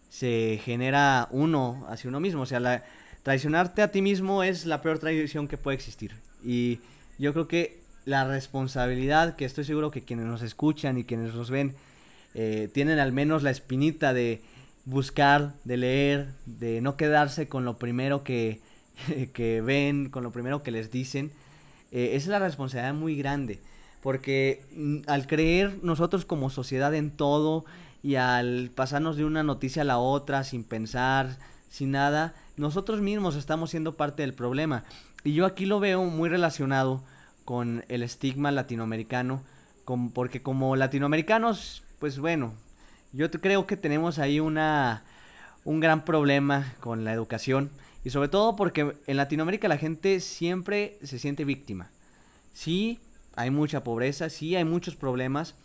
se 0.10 0.60
genera 0.64 1.28
uno 1.32 1.86
hacia 1.90 2.10
uno 2.10 2.20
mismo. 2.20 2.44
O 2.44 2.46
sea, 2.46 2.60
la, 2.60 2.84
traicionarte 3.24 3.82
a 3.82 3.92
ti 3.92 4.02
mismo 4.02 4.44
es 4.44 4.66
la 4.66 4.82
peor 4.82 5.00
traición 5.00 5.48
que 5.48 5.58
puede 5.58 5.76
existir. 5.76 6.16
Y 6.44 6.80
yo 7.18 7.34
creo 7.34 7.48
que 7.48 7.80
la 8.06 8.26
responsabilidad 8.26 9.36
que 9.36 9.46
estoy 9.46 9.66
seguro 9.66 9.92
que 9.92 10.04
quienes 10.04 10.26
nos 10.26 10.42
escuchan 10.42 10.98
y 10.98 11.04
quienes 11.04 11.34
nos 11.34 11.52
ven 11.52 11.76
eh, 12.34 12.70
tienen 12.74 13.00
al 13.00 13.12
menos 13.12 13.44
la 13.44 13.52
espinita 13.52 14.14
de 14.14 14.42
buscar, 14.86 15.54
de 15.64 15.78
leer, 15.78 16.30
de 16.46 16.82
no 16.82 16.96
quedarse 16.98 17.48
con 17.48 17.66
lo 17.66 17.78
primero 17.78 18.24
que, 18.24 18.62
que 19.34 19.62
ven, 19.62 20.10
con 20.10 20.24
lo 20.24 20.32
primero 20.32 20.64
que 20.64 20.72
les 20.72 20.92
dicen. 20.92 21.32
Eh, 21.92 22.12
es 22.14 22.28
la 22.28 22.40
responsabilidad 22.40 22.94
muy 22.94 23.16
grande. 23.16 23.60
Porque 24.02 24.66
mm, 24.76 25.00
al 25.08 25.28
creer 25.28 25.80
nosotros 25.84 26.26
como 26.26 26.50
sociedad 26.50 26.94
en 26.94 27.12
todo 27.12 27.66
y 28.02 28.16
al 28.16 28.72
pasarnos 28.74 29.18
de 29.18 29.26
una 29.26 29.44
noticia 29.44 29.82
a 29.82 29.86
la 29.86 29.98
otra 29.98 30.44
sin 30.44 30.64
pensar, 30.64 31.38
sin 31.70 31.92
nada, 31.92 32.34
nosotros 32.58 33.02
mismos 33.02 33.36
estamos 33.36 33.70
siendo 33.70 33.96
parte 33.96 34.22
del 34.24 34.34
problema. 34.34 34.84
Y 35.24 35.34
yo 35.34 35.46
aquí 35.46 35.66
lo 35.66 35.80
veo 35.80 36.04
muy 36.06 36.30
relacionado 36.30 37.04
con 37.46 37.84
el 37.90 38.04
estigma 38.04 38.52
latinoamericano, 38.52 39.44
porque 40.14 40.42
como 40.42 40.76
latinoamericanos, 40.76 41.84
pues 42.00 42.20
bueno, 42.20 42.54
yo 43.12 43.30
creo 43.32 43.66
que 43.66 43.76
tenemos 43.76 44.20
ahí 44.20 44.40
una, 44.40 45.04
un 45.66 45.80
gran 45.80 46.06
problema 46.06 46.74
con 46.80 47.04
la 47.04 47.12
educación 47.12 47.72
y 48.04 48.10
sobre 48.10 48.30
todo 48.30 48.56
porque 48.56 48.96
en 49.06 49.18
Latinoamérica 49.18 49.68
la 49.68 49.78
gente 49.78 50.20
siempre 50.20 50.98
se 51.04 51.20
siente 51.20 51.46
víctima. 51.46 51.90
Sí, 52.54 53.00
hay 53.36 53.52
mucha 53.52 53.84
pobreza, 53.84 54.30
sí, 54.30 54.56
hay 54.56 54.66
muchos 54.66 54.96
problemas, 54.96 55.56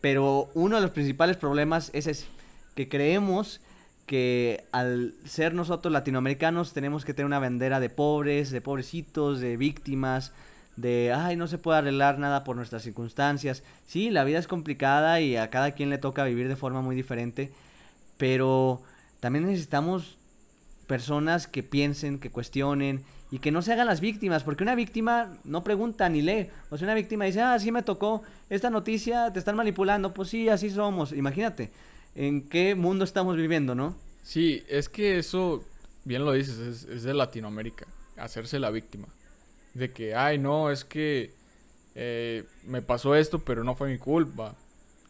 pero 0.00 0.50
uno 0.54 0.76
de 0.76 0.82
los 0.82 0.90
principales 0.90 1.36
problemas 1.36 1.90
es 1.92 2.26
que 2.74 2.88
creemos 2.88 3.60
que 4.06 4.64
al 4.70 5.14
ser 5.24 5.52
nosotros 5.54 5.92
latinoamericanos 5.92 6.72
tenemos 6.72 7.04
que 7.04 7.12
tener 7.12 7.26
una 7.26 7.40
bandera 7.40 7.80
de 7.80 7.90
pobres, 7.90 8.50
de 8.50 8.60
pobrecitos, 8.60 9.40
de 9.40 9.56
víctimas, 9.56 10.32
de, 10.76 11.12
ay, 11.12 11.36
no 11.36 11.48
se 11.48 11.58
puede 11.58 11.78
arreglar 11.78 12.18
nada 12.18 12.44
por 12.44 12.54
nuestras 12.54 12.82
circunstancias. 12.82 13.64
Sí, 13.86 14.10
la 14.10 14.24
vida 14.24 14.38
es 14.38 14.46
complicada 14.46 15.20
y 15.20 15.36
a 15.36 15.50
cada 15.50 15.72
quien 15.72 15.90
le 15.90 15.98
toca 15.98 16.24
vivir 16.24 16.48
de 16.48 16.56
forma 16.56 16.82
muy 16.82 16.94
diferente, 16.94 17.52
pero 18.16 18.82
también 19.20 19.46
necesitamos 19.46 20.18
personas 20.86 21.46
que 21.46 21.62
piensen, 21.62 22.18
que 22.18 22.30
cuestionen 22.30 23.04
y 23.30 23.40
que 23.40 23.50
no 23.50 23.60
se 23.62 23.72
hagan 23.72 23.86
las 23.86 24.00
víctimas, 24.00 24.44
porque 24.44 24.62
una 24.62 24.74
víctima 24.74 25.36
no 25.44 25.64
pregunta 25.64 26.08
ni 26.08 26.22
lee. 26.22 26.48
O 26.70 26.78
sea, 26.78 26.86
una 26.86 26.94
víctima 26.94 27.24
dice, 27.24 27.40
ah, 27.40 27.58
sí 27.58 27.72
me 27.72 27.82
tocó 27.82 28.22
esta 28.48 28.70
noticia, 28.70 29.32
te 29.32 29.38
están 29.38 29.56
manipulando. 29.56 30.14
Pues 30.14 30.28
sí, 30.28 30.48
así 30.48 30.70
somos. 30.70 31.12
Imagínate 31.12 31.70
en 32.14 32.48
qué 32.48 32.74
mundo 32.74 33.04
estamos 33.04 33.36
viviendo, 33.36 33.74
¿no? 33.74 33.96
Sí, 34.22 34.64
es 34.68 34.88
que 34.88 35.18
eso, 35.18 35.64
bien 36.04 36.24
lo 36.24 36.32
dices, 36.32 36.86
es, 36.88 37.02
de 37.02 37.14
Latinoamérica, 37.14 37.86
hacerse 38.16 38.58
la 38.58 38.70
víctima. 38.70 39.08
De 39.74 39.92
que, 39.92 40.14
ay, 40.14 40.38
no, 40.38 40.70
es 40.70 40.84
que 40.84 41.32
eh, 41.94 42.44
me 42.64 42.80
pasó 42.80 43.14
esto, 43.14 43.40
pero 43.40 43.64
no 43.64 43.74
fue 43.74 43.90
mi 43.90 43.98
culpa. 43.98 44.54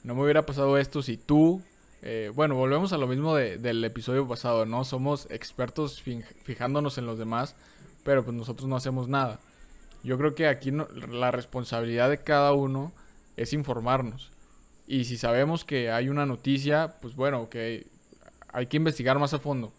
No 0.03 0.15
me 0.15 0.23
hubiera 0.23 0.47
pasado 0.47 0.79
esto 0.79 1.03
si 1.03 1.17
tú 1.17 1.63
eh, 2.09 2.31
bueno, 2.33 2.55
volvemos 2.55 2.93
a 2.93 2.99
lo 2.99 3.09
mismo 3.09 3.35
del 3.35 3.85
episodio 3.85 4.29
pasado, 4.29 4.65
¿no? 4.65 4.85
Somos 4.85 5.27
expertos 5.29 6.01
fijándonos 6.45 6.99
en 6.99 7.07
los 7.07 7.19
demás, 7.19 7.57
pero 8.05 8.23
pues 8.25 8.37
nosotros 8.37 8.69
no 8.69 8.77
hacemos 8.77 9.09
nada. 9.09 9.41
Yo 10.05 10.17
creo 10.17 10.37
que 10.37 10.47
aquí 10.47 10.71
la 10.71 11.33
responsabilidad 11.33 12.09
de 12.09 12.19
cada 12.19 12.53
uno 12.53 12.93
es 13.37 13.53
informarnos. 13.53 14.31
Y 14.87 15.07
si 15.07 15.17
sabemos 15.17 15.65
que 15.65 15.91
hay 15.91 16.09
una 16.09 16.27
noticia, 16.27 16.95
pues 17.03 17.17
bueno, 17.17 17.49
que 17.49 17.89
hay 18.53 18.67
que 18.69 18.77
investigar 18.77 19.19
más 19.19 19.35
a 19.35 19.41
fondo. 19.41 19.73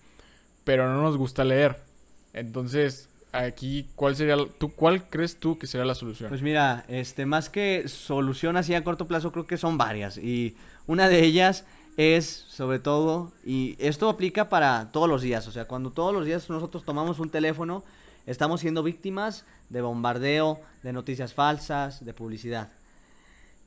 Pero 0.65 0.86
no 0.91 1.01
nos 1.01 1.15
gusta 1.15 1.46
leer. 1.46 1.77
Entonces, 2.34 3.07
aquí, 3.31 3.88
¿cuál 3.96 4.17
sería, 4.17 4.36
tú, 4.57 4.74
cuál 4.74 5.07
crees 5.07 5.39
tú 5.39 5.57
que 5.57 5.65
sería 5.65 5.86
la 5.86 5.96
solución? 5.96 6.27
Pues 6.27 6.41
mira, 6.41 6.84
este, 6.89 7.25
más 7.25 7.50
que 7.50 7.88
solución 7.88 8.57
así 8.57 8.75
a 8.75 8.84
corto 8.84 9.07
plazo, 9.07 9.31
creo 9.31 9.48
que 9.48 9.55
son 9.55 9.77
varias. 9.77 10.17
Y 10.17 10.57
una 10.88 11.07
de 11.07 11.24
ellas 11.24 11.63
es 11.98 12.46
sobre 12.48 12.77
todo, 12.77 13.34
y 13.44 13.75
esto 13.80 14.08
aplica 14.08 14.50
para 14.50 14.92
todos 14.92 15.10
los 15.10 15.24
días, 15.24 15.48
o 15.48 15.51
sea, 15.51 15.66
cuando 15.66 15.92
todos 15.92 16.13
los 16.13 16.25
días 16.25 16.48
nosotros 16.50 16.84
tomamos 16.84 17.20
un 17.20 17.32
teléfono, 17.32 17.84
estamos 18.27 18.62
siendo 18.62 18.84
víctimas 18.84 19.46
de 19.70 19.82
bombardeo, 19.82 20.60
de 20.84 20.94
noticias 20.94 21.34
falsas, 21.34 22.06
de 22.06 22.13
publicidad. 22.13 22.70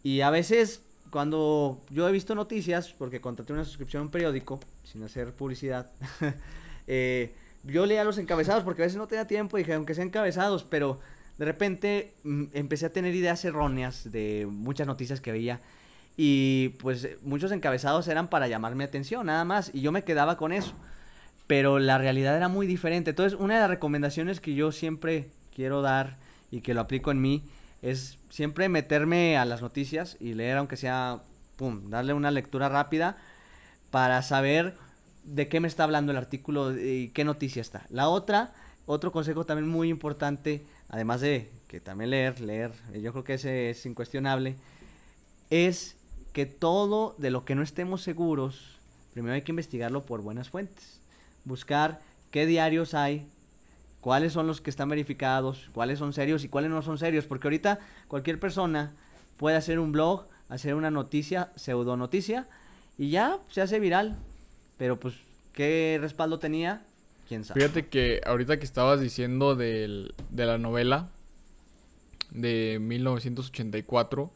Y 0.05 0.21
a 0.21 0.31
veces, 0.31 0.83
cuando 1.11 1.81
yo 1.91 2.09
he 2.09 2.13
visto 2.13 2.37
noticias, 2.37 2.95
porque 2.97 3.21
contraté 3.21 3.53
una 3.53 3.65
suscripción 3.65 4.03
a 4.03 4.05
un 4.05 4.11
periódico, 4.13 4.61
sin 4.85 5.03
hacer 5.03 5.33
publicidad, 5.35 5.91
eh, 6.87 7.35
yo 7.65 7.85
leía 7.85 8.05
los 8.05 8.17
encabezados, 8.19 8.63
porque 8.63 8.83
a 8.83 8.87
veces 8.87 8.97
no 8.97 9.09
tenía 9.09 9.27
tiempo 9.27 9.59
y 9.59 9.63
dije, 9.63 9.75
aunque 9.75 9.95
sean 9.95 10.09
encabezados, 10.09 10.63
pero 10.63 11.01
de 11.37 11.45
repente 11.45 12.15
mm, 12.23 12.45
empecé 12.53 12.87
a 12.87 12.93
tener 12.93 13.13
ideas 13.13 13.45
erróneas 13.45 14.13
de 14.13 14.47
muchas 14.49 14.87
noticias 14.87 15.21
que 15.21 15.33
veía 15.33 15.61
y 16.17 16.71
pues 16.81 17.09
muchos 17.23 17.53
encabezados 17.53 18.09
eran 18.09 18.29
para 18.29 18.49
llamar 18.49 18.75
mi 18.75 18.85
atención, 18.85 19.27
nada 19.27 19.45
más. 19.45 19.71
Y 19.73 19.81
yo 19.81 19.93
me 19.93 20.05
quedaba 20.05 20.37
con 20.37 20.53
eso. 20.53 20.75
Pero 21.47 21.79
la 21.79 21.99
realidad 21.99 22.37
era 22.37 22.49
muy 22.49 22.67
diferente. 22.67 23.11
Entonces, 23.11 23.39
una 23.39 23.55
de 23.55 23.61
las 23.61 23.71
recomendaciones 23.71 24.41
que 24.41 24.55
yo 24.55 24.71
siempre 24.71 25.31
quiero 25.55 25.83
dar 25.83 26.19
y 26.51 26.61
que 26.61 26.75
lo 26.75 26.83
aplico 26.83 27.11
en 27.11 27.21
mí 27.21 27.45
es 27.83 28.19
siempre 28.29 28.69
meterme 28.69 29.37
a 29.37 29.45
las 29.45 29.63
noticias 29.63 30.17
y 30.21 30.35
leer, 30.35 30.59
aunque 30.59 30.77
sea, 30.77 31.23
pum, 31.57 31.91
darle 31.91 32.13
una 32.13 32.31
lectura 32.31 32.69
rápida 32.69 33.17
para 33.91 34.23
saber 34.23 34.75
de 35.25 35.49
qué 35.49 35.61
me 35.61 35.69
está 35.69 35.85
hablando 35.85 36.13
el 36.13 36.19
artículo 36.19 36.79
y 36.79 37.09
qué 37.15 37.25
noticia 37.25 37.61
está. 37.63 37.87
La 37.91 38.09
otra, 38.09 38.53
otro 38.87 39.13
consejo 39.13 39.45
también 39.45 39.69
muy 39.69 39.89
importante, 39.89 40.65
además 40.89 41.21
de 41.21 41.51
que 41.69 41.81
también 41.81 42.11
leer, 42.11 42.41
leer, 42.41 42.73
yo 43.01 43.13
creo 43.13 43.25
que 43.25 43.35
ese 43.35 43.71
es 43.71 43.87
incuestionable, 43.87 44.57
es 45.51 45.97
que 46.33 46.47
todo 46.47 47.15
de 47.19 47.31
lo 47.31 47.45
que 47.45 47.55
no 47.55 47.63
estemos 47.63 48.03
seguros, 48.03 48.79
primero 49.13 49.35
hay 49.35 49.43
que 49.43 49.53
investigarlo 49.53 50.05
por 50.05 50.23
buenas 50.23 50.51
fuentes. 50.51 51.01
Buscar 51.45 52.01
qué 52.31 52.47
diarios 52.47 52.95
hay, 52.95 53.27
cuáles 54.01 54.33
son 54.33 54.47
los 54.47 54.61
que 54.61 54.71
están 54.71 54.89
verificados, 54.89 55.71
cuáles 55.73 55.99
son 55.99 56.13
serios 56.13 56.45
y 56.45 56.49
cuáles 56.49 56.71
no 56.71 56.83
son 56.83 56.99
serios. 56.99 57.27
Porque 57.27 57.49
ahorita 57.49 57.79
cualquier 58.09 58.39
persona 58.39 58.93
puede 59.37 59.57
hacer 59.57 59.79
un 59.79 59.93
blog, 59.93 60.27
hacer 60.49 60.75
una 60.75 60.91
noticia, 60.91 61.51
pseudo 61.57 61.97
noticia, 61.97 62.47
y 62.99 63.11
ya 63.11 63.39
se 63.49 63.63
hace 63.63 63.81
viral. 63.81 64.17
Pero 64.77 65.01
pues, 65.01 65.15
¿qué 65.53 65.99
respaldo 66.01 66.39
tenía? 66.39 66.85
¿Quién 67.29 67.45
sabe? 67.45 67.61
Fíjate 67.61 67.89
que 67.89 68.21
ahorita 68.25 68.59
que 68.59 68.65
estabas 68.65 69.01
diciendo 69.01 69.57
de 69.57 70.13
la 70.35 70.59
novela 70.59 71.09
de 72.31 72.79
1984, 72.81 74.33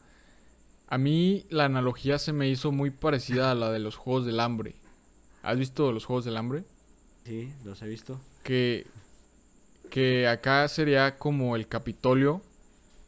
a 0.95 0.97
mí 0.97 1.45
la 1.49 1.65
analogía 1.65 2.17
se 2.19 2.31
me 2.31 2.47
hizo 2.47 2.71
muy 2.71 2.89
parecida 2.89 3.51
a 3.51 3.55
la 3.55 3.69
de 3.69 3.79
los 3.79 3.97
Juegos 3.97 4.25
del 4.25 4.39
Hambre. 4.39 4.75
¿Has 5.43 5.59
visto 5.59 5.91
los 5.91 6.05
Juegos 6.05 6.23
del 6.23 6.37
Hambre? 6.37 6.63
Sí, 7.25 7.51
los 7.65 7.81
he 7.81 7.87
visto. 7.89 8.21
Que, 8.43 8.87
que 9.89 10.25
acá 10.29 10.65
sería 10.69 11.17
como 11.17 11.57
el 11.57 11.67
Capitolio, 11.67 12.41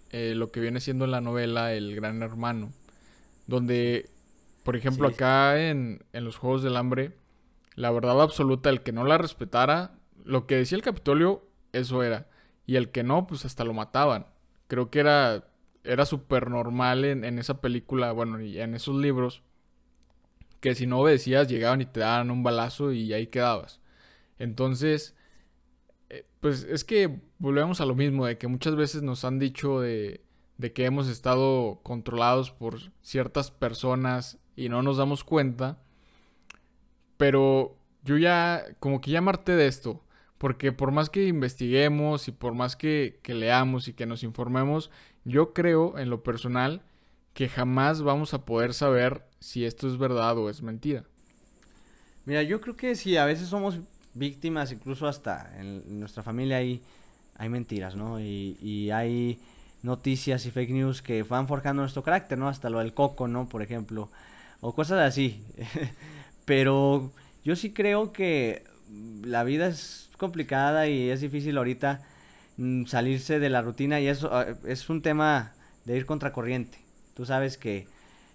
eh, 0.09 0.33
lo 0.35 0.51
que 0.51 0.59
viene 0.59 0.81
siendo 0.81 1.05
en 1.05 1.11
la 1.11 1.21
novela 1.21 1.71
El 1.71 1.95
Gran 1.95 2.21
Hermano. 2.21 2.73
Donde, 3.45 4.09
por 4.63 4.75
ejemplo, 4.75 5.07
acá 5.07 5.57
en, 5.69 6.03
en 6.11 6.25
los 6.25 6.35
Juegos 6.35 6.63
del 6.63 6.75
Hambre, 6.75 7.15
la 7.75 7.89
verdad 7.91 8.21
absoluta, 8.21 8.69
el 8.69 8.81
que 8.81 8.91
no 8.91 9.05
la 9.05 9.17
respetara, 9.17 9.93
lo 10.25 10.45
que 10.45 10.57
decía 10.57 10.75
el 10.75 10.83
Capitolio, 10.83 11.47
eso 11.71 12.03
era. 12.03 12.27
Y 12.65 12.75
el 12.75 12.91
que 12.91 13.03
no, 13.03 13.27
pues 13.27 13.45
hasta 13.45 13.63
lo 13.63 13.73
mataban. 13.73 14.27
Creo 14.67 14.89
que 14.89 14.99
era 14.99 15.45
era 15.87 16.05
súper 16.05 16.49
normal 16.49 17.05
en, 17.05 17.39
esa 17.39 17.61
película, 17.61 18.11
bueno, 18.11 18.41
y 18.41 18.59
en 18.59 18.75
esos 18.75 18.95
libros, 18.95 19.41
que 20.59 20.75
si 20.75 20.87
no 20.87 20.99
obedecías 20.99 21.47
llegaban 21.47 21.81
y 21.81 21.85
te 21.85 22.01
daban 22.01 22.31
un 22.31 22.43
balazo 22.43 22.91
y 22.91 23.13
ahí 23.13 23.27
quedabas. 23.27 23.79
Entonces, 24.39 25.15
eh, 26.09 26.25
pues 26.41 26.63
es 26.63 26.83
que 26.83 27.19
volvemos 27.39 27.81
a 27.81 27.85
lo 27.85 27.95
mismo, 27.95 28.25
de 28.25 28.37
que 28.37 28.47
muchas 28.47 28.75
veces 28.75 29.01
nos 29.01 29.25
han 29.25 29.39
dicho 29.39 29.79
de, 29.81 30.21
de 30.57 30.73
que 30.73 30.85
hemos 30.85 31.07
estado 31.07 31.79
controlados 31.83 32.51
por 32.51 32.79
ciertas 33.01 33.51
personas 33.51 34.39
y 34.55 34.69
no 34.69 34.81
nos 34.81 34.97
damos 34.97 35.23
cuenta. 35.23 35.79
Pero 37.17 37.77
yo 38.03 38.17
ya, 38.17 38.65
como 38.79 39.01
que 39.01 39.11
ya 39.11 39.21
marté 39.21 39.55
de 39.55 39.67
esto. 39.67 40.03
Porque 40.37 40.71
por 40.71 40.91
más 40.91 41.09
que 41.09 41.25
investiguemos 41.25 42.27
y 42.27 42.31
por 42.31 42.53
más 42.53 42.75
que, 42.75 43.19
que 43.23 43.33
leamos 43.33 43.87
y 43.87 43.93
que 43.93 44.05
nos 44.05 44.23
informemos, 44.23 44.91
yo 45.27 45.53
creo 45.53 45.97
en 45.99 46.09
lo 46.09 46.23
personal 46.23 46.81
que 47.33 47.49
jamás 47.49 48.01
vamos 48.01 48.33
a 48.33 48.45
poder 48.45 48.73
saber 48.73 49.23
si 49.39 49.65
esto 49.65 49.87
es 49.87 49.97
verdad 49.97 50.37
o 50.37 50.49
es 50.49 50.61
mentira. 50.61 51.03
Mira, 52.25 52.43
yo 52.43 52.61
creo 52.61 52.77
que 52.77 52.95
si 52.95 53.17
a 53.17 53.25
veces 53.25 53.49
somos 53.49 53.79
víctimas, 54.13 54.71
incluso 54.71 55.05
hasta 55.05 55.53
en 55.59 55.99
nuestra 55.99 56.23
familia 56.23 56.57
hay, 56.57 56.81
hay 57.35 57.49
mentiras, 57.49 57.95
¿no? 57.95 58.19
Y, 58.21 58.57
y 58.61 58.89
hay 58.91 59.39
noticias 59.83 60.45
y 60.45 60.51
fake 60.51 60.71
news 60.71 61.01
que 61.01 61.23
van 61.23 61.47
forjando 61.47 61.81
nuestro 61.81 62.03
carácter, 62.03 62.37
¿no? 62.37 62.47
Hasta 62.47 62.69
lo 62.69 62.79
del 62.79 62.93
coco, 62.93 63.27
¿no? 63.27 63.49
Por 63.49 63.61
ejemplo, 63.61 64.09
o 64.61 64.73
cosas 64.73 64.99
así. 64.99 65.43
Pero 66.45 67.11
yo 67.43 67.57
sí 67.57 67.73
creo 67.73 68.13
que 68.13 68.63
la 69.23 69.43
vida 69.43 69.67
es 69.67 70.09
complicada 70.17 70.87
y 70.87 71.09
es 71.09 71.19
difícil 71.19 71.57
ahorita 71.57 72.01
salirse 72.85 73.39
de 73.39 73.49
la 73.49 73.61
rutina 73.61 73.99
y 73.99 74.07
eso 74.07 74.29
ah, 74.33 74.45
es 74.65 74.89
un 74.89 75.01
tema 75.01 75.53
de 75.85 75.97
ir 75.97 76.05
contracorriente. 76.05 76.79
Tú 77.13 77.25
sabes 77.25 77.57
que 77.57 77.87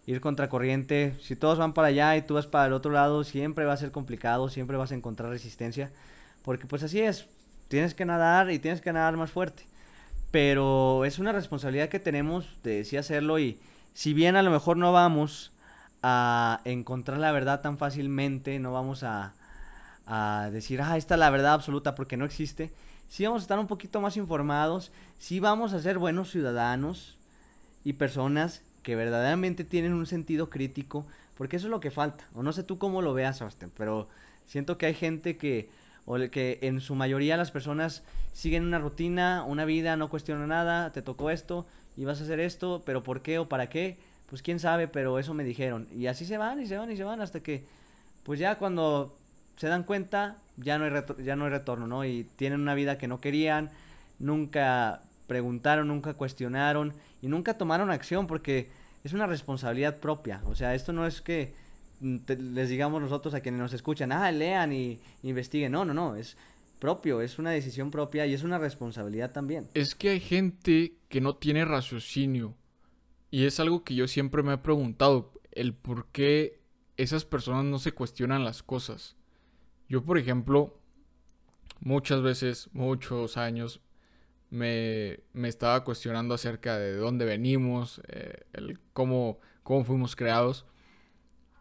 ir 0.06 0.20
contracorriente, 0.20 1.14
si 1.20 1.36
todos 1.36 1.58
van 1.58 1.74
para 1.74 1.88
allá 1.88 2.16
y 2.16 2.22
tú 2.22 2.34
vas 2.34 2.46
para 2.46 2.66
el 2.66 2.72
otro 2.72 2.92
lado, 2.92 3.24
siempre 3.24 3.64
va 3.64 3.74
a 3.74 3.76
ser 3.76 3.92
complicado, 3.92 4.48
siempre 4.48 4.76
vas 4.76 4.92
a 4.92 4.94
encontrar 4.94 5.30
resistencia, 5.30 5.90
porque 6.42 6.66
pues 6.66 6.82
así 6.82 7.00
es, 7.00 7.26
tienes 7.68 7.94
que 7.94 8.04
nadar 8.04 8.50
y 8.50 8.58
tienes 8.58 8.80
que 8.80 8.92
nadar 8.92 9.16
más 9.16 9.30
fuerte. 9.30 9.64
Pero 10.30 11.04
es 11.04 11.18
una 11.18 11.32
responsabilidad 11.32 11.88
que 11.88 12.00
tenemos 12.00 12.58
de 12.62 12.84
sí 12.84 12.96
hacerlo 12.96 13.38
y 13.38 13.60
si 13.92 14.14
bien 14.14 14.36
a 14.36 14.42
lo 14.42 14.50
mejor 14.50 14.76
no 14.76 14.92
vamos 14.92 15.52
a 16.02 16.60
encontrar 16.64 17.18
la 17.18 17.32
verdad 17.32 17.60
tan 17.60 17.78
fácilmente, 17.78 18.58
no 18.58 18.72
vamos 18.72 19.04
a, 19.04 19.34
a 20.06 20.48
decir, 20.50 20.80
ah, 20.82 20.96
esta 20.96 21.14
es 21.14 21.18
la 21.20 21.30
verdad 21.30 21.52
absoluta 21.52 21.94
porque 21.94 22.16
no 22.16 22.24
existe, 22.24 22.72
sí 23.12 23.26
vamos 23.26 23.42
a 23.42 23.44
estar 23.44 23.58
un 23.58 23.66
poquito 23.66 24.00
más 24.00 24.16
informados, 24.16 24.90
sí 25.18 25.38
vamos 25.38 25.74
a 25.74 25.82
ser 25.82 25.98
buenos 25.98 26.30
ciudadanos 26.30 27.18
y 27.84 27.92
personas 27.92 28.62
que 28.82 28.96
verdaderamente 28.96 29.64
tienen 29.64 29.92
un 29.92 30.06
sentido 30.06 30.48
crítico, 30.48 31.04
porque 31.36 31.56
eso 31.56 31.66
es 31.66 31.70
lo 31.70 31.80
que 31.80 31.90
falta. 31.90 32.24
O 32.34 32.42
no 32.42 32.54
sé 32.54 32.62
tú 32.62 32.78
cómo 32.78 33.02
lo 33.02 33.12
veas, 33.12 33.42
Austin, 33.42 33.70
pero 33.76 34.08
siento 34.46 34.78
que 34.78 34.86
hay 34.86 34.94
gente 34.94 35.36
que, 35.36 35.68
o 36.06 36.16
que 36.30 36.58
en 36.62 36.80
su 36.80 36.94
mayoría 36.94 37.36
las 37.36 37.50
personas 37.50 38.02
siguen 38.32 38.64
una 38.64 38.78
rutina, 38.78 39.44
una 39.46 39.66
vida, 39.66 39.94
no 39.96 40.08
cuestionan 40.08 40.48
nada, 40.48 40.90
te 40.92 41.02
tocó 41.02 41.28
esto 41.28 41.66
y 41.98 42.06
vas 42.06 42.18
a 42.18 42.24
hacer 42.24 42.40
esto, 42.40 42.80
pero 42.86 43.02
¿por 43.02 43.20
qué 43.20 43.38
o 43.38 43.46
para 43.46 43.68
qué? 43.68 43.98
Pues 44.30 44.40
quién 44.40 44.58
sabe, 44.58 44.88
pero 44.88 45.18
eso 45.18 45.34
me 45.34 45.44
dijeron. 45.44 45.86
Y 45.94 46.06
así 46.06 46.24
se 46.24 46.38
van 46.38 46.62
y 46.62 46.66
se 46.66 46.78
van 46.78 46.90
y 46.90 46.96
se 46.96 47.04
van 47.04 47.20
hasta 47.20 47.40
que, 47.40 47.66
pues 48.22 48.40
ya 48.40 48.56
cuando 48.56 49.18
se 49.56 49.68
dan 49.68 49.82
cuenta, 49.82 50.38
ya 50.56 50.78
no 50.78 50.84
hay, 50.84 50.92
ya 51.24 51.36
no 51.36 51.44
hay 51.44 51.50
retorno, 51.50 51.86
¿no? 51.86 52.04
Y 52.04 52.24
tienen 52.36 52.60
una 52.60 52.74
vida 52.74 52.98
que 52.98 53.08
no 53.08 53.20
querían, 53.20 53.70
nunca 54.18 55.02
preguntaron, 55.26 55.88
nunca 55.88 56.14
cuestionaron 56.14 56.92
y 57.20 57.28
nunca 57.28 57.56
tomaron 57.56 57.90
acción 57.90 58.26
porque 58.26 58.70
es 59.04 59.12
una 59.12 59.26
responsabilidad 59.26 59.98
propia. 59.98 60.42
O 60.46 60.54
sea, 60.54 60.74
esto 60.74 60.92
no 60.92 61.06
es 61.06 61.20
que 61.20 61.54
mm, 62.00 62.16
les 62.54 62.68
digamos 62.68 63.00
nosotros 63.00 63.34
a 63.34 63.40
quienes 63.40 63.60
nos 63.60 63.72
escuchan, 63.72 64.12
ah, 64.12 64.30
lean 64.30 64.72
y 64.72 65.00
investiguen. 65.22 65.72
No, 65.72 65.84
no, 65.84 65.94
no, 65.94 66.16
es 66.16 66.36
propio, 66.78 67.20
es 67.20 67.38
una 67.38 67.50
decisión 67.50 67.92
propia 67.92 68.26
y 68.26 68.34
es 68.34 68.42
una 68.42 68.58
responsabilidad 68.58 69.30
también. 69.30 69.68
Es 69.74 69.94
que 69.94 70.10
hay 70.10 70.20
gente 70.20 70.96
que 71.08 71.20
no 71.20 71.36
tiene 71.36 71.64
raciocinio 71.64 72.56
y 73.30 73.46
es 73.46 73.60
algo 73.60 73.84
que 73.84 73.94
yo 73.94 74.08
siempre 74.08 74.42
me 74.42 74.54
he 74.54 74.58
preguntado, 74.58 75.32
el 75.52 75.74
por 75.74 76.08
qué 76.08 76.60
esas 76.96 77.24
personas 77.24 77.64
no 77.64 77.78
se 77.78 77.92
cuestionan 77.92 78.44
las 78.44 78.62
cosas. 78.62 79.16
Yo, 79.92 80.02
por 80.02 80.16
ejemplo, 80.16 80.74
muchas 81.80 82.22
veces, 82.22 82.70
muchos 82.72 83.36
años, 83.36 83.82
me, 84.48 85.20
estaba 85.34 85.84
cuestionando 85.84 86.32
acerca 86.32 86.78
de 86.78 86.96
dónde 86.96 87.26
venimos, 87.26 88.00
eh, 88.08 88.40
cómo, 88.94 89.38
cómo 89.62 89.84
fuimos 89.84 90.16
creados. 90.16 90.64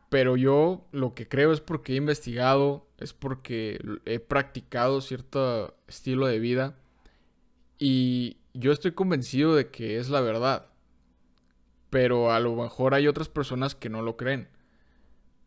Pero 0.07 0.37
yo 0.37 0.87
lo 0.93 1.13
que 1.13 1.27
creo 1.27 1.51
es 1.51 1.59
porque 1.59 1.91
he 1.91 1.95
investigado, 1.97 2.87
es 2.99 3.11
porque 3.13 3.81
he 4.05 4.21
practicado 4.21 5.01
cierto 5.01 5.75
estilo 5.89 6.25
de 6.25 6.39
vida 6.39 6.77
y 7.79 8.37
yo 8.53 8.71
estoy 8.71 8.93
convencido 8.93 9.55
de 9.55 9.71
que 9.71 9.97
es 9.97 10.09
la 10.09 10.21
verdad. 10.21 10.67
Pero 11.89 12.31
a 12.31 12.39
lo 12.39 12.55
mejor 12.55 12.93
hay 12.93 13.09
otras 13.09 13.27
personas 13.27 13.75
que 13.75 13.89
no 13.89 14.01
lo 14.01 14.15
creen. 14.15 14.47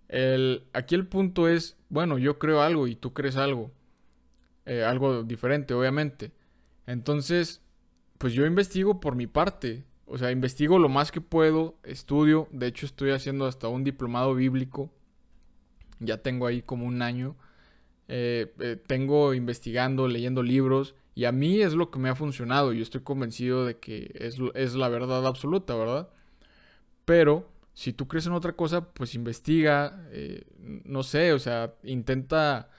El, 0.08 0.66
aquí 0.72 0.94
el 0.94 1.06
punto 1.06 1.48
es, 1.48 1.76
bueno, 1.88 2.18
yo 2.18 2.38
creo 2.38 2.62
algo 2.62 2.86
y 2.86 2.94
tú 2.96 3.12
crees 3.12 3.36
algo. 3.36 3.70
Eh, 4.66 4.82
algo 4.82 5.22
diferente, 5.22 5.74
obviamente. 5.74 6.32
Entonces, 6.86 7.60
pues 8.18 8.32
yo 8.32 8.46
investigo 8.46 9.00
por 9.00 9.14
mi 9.14 9.26
parte. 9.26 9.84
O 10.06 10.18
sea, 10.18 10.30
investigo 10.30 10.78
lo 10.78 10.88
más 10.88 11.12
que 11.12 11.20
puedo, 11.20 11.76
estudio. 11.82 12.48
De 12.52 12.66
hecho, 12.66 12.86
estoy 12.86 13.10
haciendo 13.10 13.46
hasta 13.46 13.68
un 13.68 13.84
diplomado 13.84 14.34
bíblico. 14.34 14.90
Ya 16.00 16.18
tengo 16.18 16.46
ahí 16.46 16.62
como 16.62 16.86
un 16.86 17.02
año. 17.02 17.36
Eh, 18.08 18.52
eh, 18.60 18.76
tengo 18.86 19.34
investigando, 19.34 20.08
leyendo 20.08 20.42
libros. 20.42 20.94
Y 21.14 21.26
a 21.26 21.32
mí 21.32 21.60
es 21.60 21.74
lo 21.74 21.90
que 21.90 21.98
me 21.98 22.08
ha 22.08 22.14
funcionado. 22.14 22.72
Yo 22.72 22.82
estoy 22.82 23.02
convencido 23.02 23.64
de 23.64 23.78
que 23.78 24.12
es, 24.14 24.38
es 24.54 24.74
la 24.74 24.88
verdad 24.88 25.26
absoluta, 25.26 25.74
¿verdad? 25.74 26.08
Pero 27.04 27.48
si 27.74 27.92
tú 27.92 28.08
crees 28.08 28.26
en 28.26 28.32
otra 28.32 28.54
cosa, 28.54 28.92
pues 28.92 29.14
investiga. 29.14 30.06
Eh, 30.12 30.44
no 30.84 31.02
sé, 31.02 31.32
o 31.32 31.38
sea, 31.38 31.74
intenta 31.82 32.70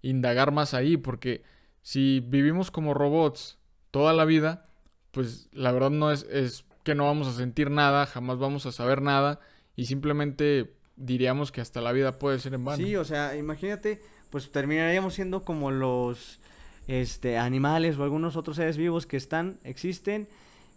indagar 0.00 0.52
más 0.52 0.74
ahí. 0.74 0.96
Porque 0.96 1.42
si 1.82 2.20
vivimos 2.20 2.70
como 2.70 2.94
robots 2.94 3.58
toda 3.90 4.12
la 4.12 4.24
vida, 4.24 4.64
pues 5.10 5.48
la 5.52 5.72
verdad 5.72 5.90
no 5.90 6.10
es, 6.10 6.24
es 6.30 6.64
que 6.84 6.94
no 6.94 7.06
vamos 7.06 7.26
a 7.26 7.32
sentir 7.32 7.70
nada, 7.70 8.06
jamás 8.06 8.38
vamos 8.38 8.66
a 8.66 8.72
saber 8.72 9.02
nada 9.02 9.40
y 9.74 9.86
simplemente 9.86 10.74
diríamos 10.96 11.50
que 11.50 11.60
hasta 11.60 11.80
la 11.80 11.92
vida 11.92 12.18
puede 12.18 12.38
ser 12.38 12.54
en 12.54 12.64
vano. 12.64 12.84
Sí, 12.84 12.94
o 12.96 13.04
sea, 13.04 13.36
imagínate, 13.36 14.00
pues 14.30 14.50
terminaríamos 14.50 15.14
siendo 15.14 15.44
como 15.44 15.70
los 15.70 16.40
este 16.86 17.38
animales 17.38 17.96
o 17.96 18.04
algunos 18.04 18.36
otros 18.36 18.56
seres 18.56 18.76
vivos 18.76 19.06
que 19.06 19.16
están, 19.16 19.58
existen, 19.64 20.28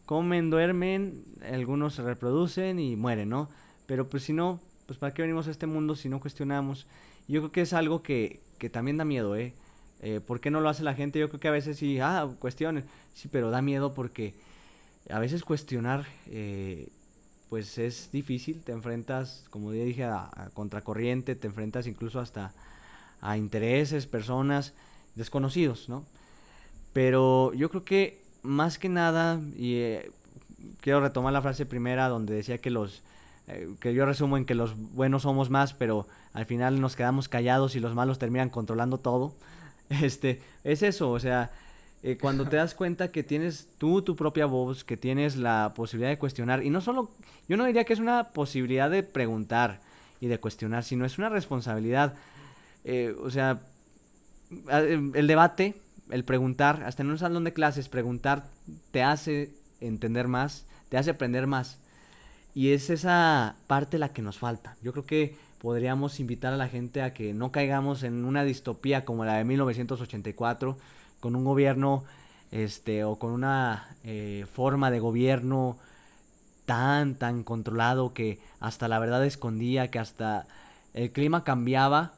comen, 0.06 0.50
duermen, 0.50 1.26
algunos 1.52 1.96
se 1.96 2.02
reproducen 2.02 2.80
y 2.80 2.96
mueren, 2.96 3.30
¿no? 3.30 3.50
Pero 3.88 4.08
pues 4.08 4.24
si 4.24 4.34
no, 4.34 4.60
pues 4.86 5.00
para 5.00 5.14
qué 5.14 5.24
venimos 5.24 5.48
a 5.48 5.52
este 5.52 5.66
mundo 5.66 5.96
si 5.96 6.10
no 6.10 6.20
cuestionamos. 6.20 6.86
Yo 7.28 7.42
creo 7.42 7.52
que 7.52 7.62
es 7.62 7.74
algo 7.74 8.04
que, 8.04 8.40
que 8.60 8.70
también 8.70 8.98
da 8.98 9.06
miedo, 9.06 9.36
¿eh? 9.36 9.54
Eh, 10.02 10.22
¿Por 10.26 10.40
qué 10.40 10.52
no 10.52 10.62
lo 10.62 10.70
hace 10.70 10.84
la 10.84 10.94
gente? 10.94 11.20
Yo 11.20 11.28
creo 11.30 11.40
que 11.40 11.48
a 11.48 11.52
veces 11.52 11.78
sí, 11.78 12.00
ah, 12.00 12.30
cuestiones, 12.40 12.86
sí, 13.16 13.28
pero 13.32 13.50
da 13.50 13.62
miedo 13.62 13.94
porque 13.94 14.36
a 15.10 15.20
veces 15.20 15.44
cuestionar, 15.44 16.06
eh, 16.28 16.90
pues 17.50 17.78
es 17.78 18.12
difícil, 18.12 18.62
te 18.62 18.74
enfrentas, 18.74 19.46
como 19.50 19.74
ya 19.74 19.84
dije, 19.84 20.04
a, 20.04 20.52
contracorriente, 20.54 21.36
te 21.36 21.48
enfrentas 21.48 21.88
incluso 21.88 22.20
hasta 22.20 22.54
a 23.22 23.38
intereses, 23.38 24.06
personas 24.06 24.74
desconocidos, 25.16 25.90
¿no? 25.90 26.06
Pero 26.94 27.54
yo 27.54 27.70
creo 27.70 27.84
que 27.84 28.22
más 28.44 28.78
que 28.78 28.90
nada, 28.90 29.42
y 29.56 29.76
eh, 29.76 30.12
quiero 30.82 31.02
retomar 31.02 31.34
la 31.34 31.42
frase 31.42 31.66
primera 31.66 32.08
donde 32.10 32.36
decía 32.36 32.60
que 32.60 32.70
los, 32.70 33.04
que 33.80 33.94
yo 33.94 34.06
resumo 34.06 34.38
en 34.38 34.46
que 34.46 34.56
los 34.56 34.78
buenos 34.78 35.24
somos 35.24 35.50
más, 35.50 35.74
pero 35.74 36.08
al 36.34 36.46
final 36.46 36.82
nos 36.82 36.96
quedamos 36.96 37.30
callados 37.30 37.76
y 37.76 37.80
los 37.80 37.96
malos 37.96 38.20
terminan 38.20 38.50
controlando 38.50 38.98
todo. 38.98 39.36
Este, 39.90 40.42
es 40.66 40.84
eso, 40.84 41.12
o 41.12 41.18
sea, 41.18 41.50
eh, 42.04 42.18
cuando 42.20 42.46
te 42.46 42.58
das 42.58 42.76
cuenta 42.76 43.10
que 43.10 43.24
tienes 43.24 43.70
tú 43.78 44.02
tu 44.02 44.18
propia 44.18 44.46
voz, 44.46 44.84
que 44.84 44.98
tienes 44.98 45.38
la 45.38 45.72
posibilidad 45.76 46.10
de 46.10 46.18
cuestionar, 46.18 46.62
y 46.62 46.70
no 46.70 46.82
solo, 46.82 47.10
yo 47.48 47.56
no 47.56 47.64
diría 47.64 47.86
que 47.86 47.94
es 47.94 48.00
una 48.00 48.32
posibilidad 48.32 48.90
de 48.90 49.02
preguntar 49.04 49.80
y 50.20 50.28
de 50.28 50.40
cuestionar, 50.40 50.84
sino 50.84 51.06
es 51.06 51.18
una 51.18 51.30
responsabilidad. 51.30 52.16
Eh, 52.84 53.16
o 53.22 53.30
sea, 53.30 53.62
el 54.70 55.28
debate, 55.28 55.76
el 56.10 56.24
preguntar, 56.24 56.84
hasta 56.84 57.04
en 57.04 57.10
un 57.10 57.18
salón 57.18 57.44
de 57.44 57.54
clases, 57.54 57.90
preguntar 57.90 58.48
te 58.92 59.04
hace 59.04 59.54
entender 59.80 60.28
más, 60.28 60.66
te 60.90 60.98
hace 60.98 61.12
aprender 61.12 61.48
más. 61.48 61.80
Y 62.58 62.74
es 62.74 62.90
esa 62.90 63.54
parte 63.68 64.00
la 64.00 64.14
que 64.14 64.24
nos 64.24 64.40
falta. 64.40 64.78
Yo 64.82 64.92
creo 64.92 65.06
que 65.06 65.38
podríamos 65.62 66.20
invitar 66.20 66.54
a 66.54 66.58
la 66.58 66.68
gente 66.68 67.04
a 67.04 67.14
que 67.14 67.32
no 67.32 67.52
caigamos 67.52 68.02
en 68.02 68.26
una 68.26 68.44
distopía 68.44 69.06
como 69.06 69.26
la 69.26 69.36
de 69.36 69.44
1984, 69.44 70.76
con 71.20 71.36
un 71.36 71.46
gobierno 71.46 72.04
este, 72.50 73.04
o 73.04 73.18
con 73.18 73.30
una 73.30 73.96
eh, 74.04 74.48
forma 74.52 74.90
de 74.90 75.00
gobierno 75.00 75.78
tan, 76.66 77.14
tan 77.14 77.44
controlado 77.44 78.16
que 78.16 78.40
hasta 78.60 78.88
la 78.88 78.98
verdad 78.98 79.24
escondía, 79.24 79.92
que 79.92 80.00
hasta 80.00 80.48
el 80.96 81.12
clima 81.12 81.44
cambiaba, 81.44 82.14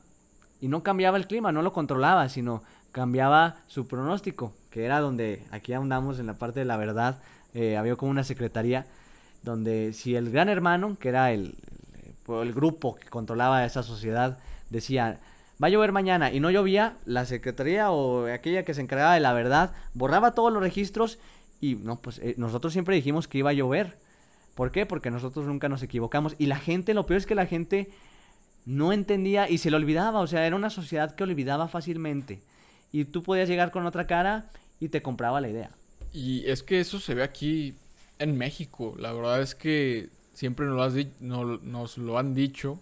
y 0.62 0.69
no 0.69 0.84
cambiaba 0.84 1.17
el 1.17 1.28
clima, 1.28 1.52
no 1.52 1.63
lo 1.63 1.73
controlaba, 1.73 2.30
sino 2.30 2.63
cambiaba 2.93 3.58
su 3.67 3.89
pronóstico, 3.89 4.54
que 4.69 4.86
era 4.86 5.02
donde 5.02 5.43
aquí 5.52 5.73
andamos 5.73 6.17
en 6.17 6.28
la 6.28 6.36
parte 6.36 6.62
de 6.62 6.65
la 6.65 6.78
verdad, 6.78 7.19
eh, 7.54 7.75
había 7.75 7.97
como 7.97 8.12
una 8.12 8.23
secretaría 8.23 8.86
donde 9.43 9.93
si 9.93 10.15
el 10.15 10.32
gran 10.32 10.49
hermano, 10.49 10.97
que 10.99 11.10
era 11.10 11.32
el, 11.32 11.56
el, 12.28 12.54
grupo 12.54 12.95
que 12.95 13.08
controlaba 13.08 13.65
esa 13.65 13.84
sociedad, 13.84 14.38
decía, 14.69 15.19
va 15.62 15.67
a 15.67 15.69
llover 15.69 15.91
mañana 15.91 16.32
y 16.32 16.39
no 16.39 16.52
llovía, 16.52 16.97
la 17.06 17.25
secretaría 17.25 17.91
o 17.91 18.28
aquella 18.28 18.63
que 18.63 18.73
se 18.73 18.82
encargaba 18.82 19.13
de 19.13 19.19
la 19.19 19.34
verdad 19.34 19.71
borraba 19.93 20.34
todos 20.34 20.52
los 20.52 20.62
registros 20.62 21.19
y 21.62 21.75
no, 21.75 21.97
pues 22.02 22.19
eh, 22.19 22.36
nosotros 22.38 22.73
siempre 22.73 22.95
dijimos 22.95 23.28
que 23.28 23.39
iba 23.39 23.49
a 23.49 23.54
llover. 23.54 23.97
¿Por 24.56 24.71
qué? 24.71 24.86
Porque 24.86 25.12
nosotros 25.12 25.45
nunca 25.45 25.69
nos 25.69 25.84
equivocamos. 25.84 26.36
Y 26.38 26.45
la 26.45 26.58
gente, 26.58 26.93
lo 26.93 27.06
peor 27.06 27.17
es 27.17 27.25
que 27.25 27.36
la 27.36 27.45
gente 27.45 27.89
no 28.65 28.93
entendía 28.93 29.49
y 29.49 29.58
se 29.58 29.69
le 29.69 29.78
olvidaba. 29.78 30.19
O 30.19 30.28
sea, 30.28 30.45
era 30.45 30.56
una 30.56 30.69
sociedad 30.69 31.15
que 31.15 31.23
olvidaba 31.23 31.67
fácilmente. 31.67 32.41
Y 32.91 33.06
tú 33.06 33.23
podías 33.23 33.49
llegar 33.49 33.71
con 33.71 33.86
otra 33.86 34.08
cara 34.08 34.49
y 34.80 34.89
te 34.89 35.02
compraba 35.02 35.41
la 35.41 35.49
idea. 35.49 35.71
Y 36.12 36.45
es 36.49 36.63
que 36.63 36.80
eso 36.80 36.99
se 36.99 37.13
ve 37.13 37.23
aquí 37.23 37.75
en 38.19 38.38
México. 38.38 38.95
La 38.97 39.12
verdad 39.13 39.41
es 39.41 39.55
que 39.55 40.10
siempre 40.34 40.67
nos 40.67 41.97
lo 41.97 42.17
han 42.17 42.34
dicho 42.34 42.79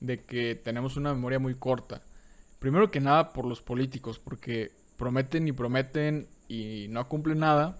de 0.00 0.24
que 0.24 0.54
tenemos 0.54 0.96
una 0.96 1.14
memoria 1.14 1.38
muy 1.38 1.54
corta. 1.54 2.02
Primero 2.58 2.90
que 2.90 3.00
nada 3.00 3.32
por 3.32 3.44
los 3.46 3.62
políticos, 3.62 4.18
porque 4.18 4.72
prometen 4.96 5.46
y 5.46 5.52
prometen 5.52 6.26
y 6.48 6.86
no 6.90 7.08
cumplen 7.08 7.38
nada. 7.38 7.78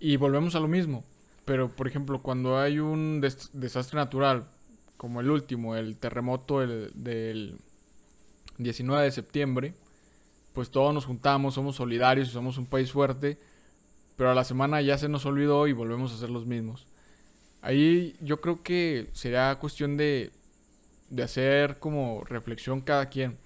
Y 0.00 0.16
volvemos 0.16 0.54
a 0.54 0.60
lo 0.60 0.68
mismo. 0.68 1.04
Pero, 1.44 1.68
por 1.68 1.88
ejemplo, 1.88 2.22
cuando 2.22 2.58
hay 2.58 2.78
un 2.78 3.20
desastre 3.20 3.96
natural, 3.96 4.48
como 4.96 5.20
el 5.20 5.30
último, 5.30 5.76
el 5.76 5.96
terremoto 5.96 6.60
del 6.60 7.58
19 8.58 9.04
de 9.04 9.10
septiembre, 9.10 9.74
pues 10.52 10.70
todos 10.70 10.92
nos 10.92 11.04
juntamos, 11.06 11.54
somos 11.54 11.76
solidarios 11.76 12.28
y 12.28 12.32
somos 12.32 12.58
un 12.58 12.66
país 12.66 12.90
fuerte, 12.90 13.38
pero 14.18 14.30
a 14.30 14.34
la 14.34 14.44
semana 14.44 14.82
ya 14.82 14.98
se 14.98 15.08
nos 15.08 15.24
olvidó 15.24 15.68
y 15.68 15.72
volvemos 15.72 16.12
a 16.12 16.18
ser 16.18 16.28
los 16.28 16.44
mismos. 16.44 16.88
Ahí 17.62 18.16
yo 18.20 18.40
creo 18.40 18.62
que 18.64 19.08
sería 19.12 19.56
cuestión 19.60 19.96
de, 19.96 20.32
de 21.08 21.22
hacer 21.22 21.78
como 21.78 22.24
reflexión 22.24 22.80
cada 22.80 23.08
quien. 23.08 23.38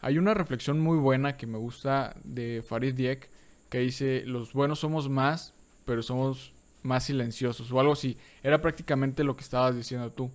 Hay 0.00 0.18
una 0.18 0.32
reflexión 0.32 0.80
muy 0.80 0.96
buena 0.96 1.36
que 1.36 1.48
me 1.48 1.58
gusta 1.58 2.14
de 2.22 2.64
Farid 2.66 2.94
Diek 2.94 3.28
que 3.68 3.80
dice, 3.80 4.22
los 4.24 4.52
buenos 4.52 4.78
somos 4.78 5.08
más, 5.08 5.54
pero 5.84 6.02
somos 6.02 6.52
más 6.82 7.04
silenciosos 7.04 7.72
o 7.72 7.80
algo 7.80 7.94
así. 7.94 8.16
Era 8.44 8.62
prácticamente 8.62 9.24
lo 9.24 9.34
que 9.34 9.42
estabas 9.42 9.74
diciendo 9.74 10.10
tú. 10.12 10.30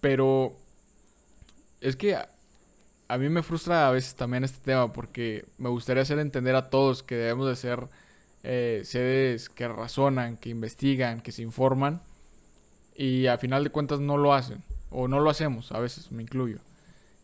Pero 0.00 0.56
es 1.80 1.96
que 1.96 2.14
a, 2.14 3.18
mí 3.18 3.28
me 3.28 3.42
frustra 3.42 3.88
a 3.88 3.90
veces 3.90 4.14
también 4.14 4.44
este 4.44 4.60
tema 4.60 4.92
porque 4.92 5.44
me 5.58 5.70
gustaría 5.70 6.02
hacer 6.02 6.20
entender 6.20 6.54
a 6.54 6.70
todos 6.70 7.02
que 7.02 7.16
debemos 7.16 7.48
de 7.48 7.56
ser 7.56 7.88
eh, 8.42 8.82
seres 8.84 9.48
que 9.48 9.68
razonan, 9.68 10.36
que 10.36 10.50
investigan, 10.50 11.20
que 11.20 11.32
se 11.32 11.42
informan 11.42 12.00
y 12.96 13.26
a 13.26 13.38
final 13.38 13.64
de 13.64 13.70
cuentas 13.70 14.00
no 14.00 14.16
lo 14.16 14.34
hacen 14.34 14.62
o 14.90 15.08
no 15.08 15.20
lo 15.20 15.30
hacemos, 15.30 15.72
a 15.72 15.78
veces 15.78 16.10
me 16.12 16.22
incluyo. 16.22 16.58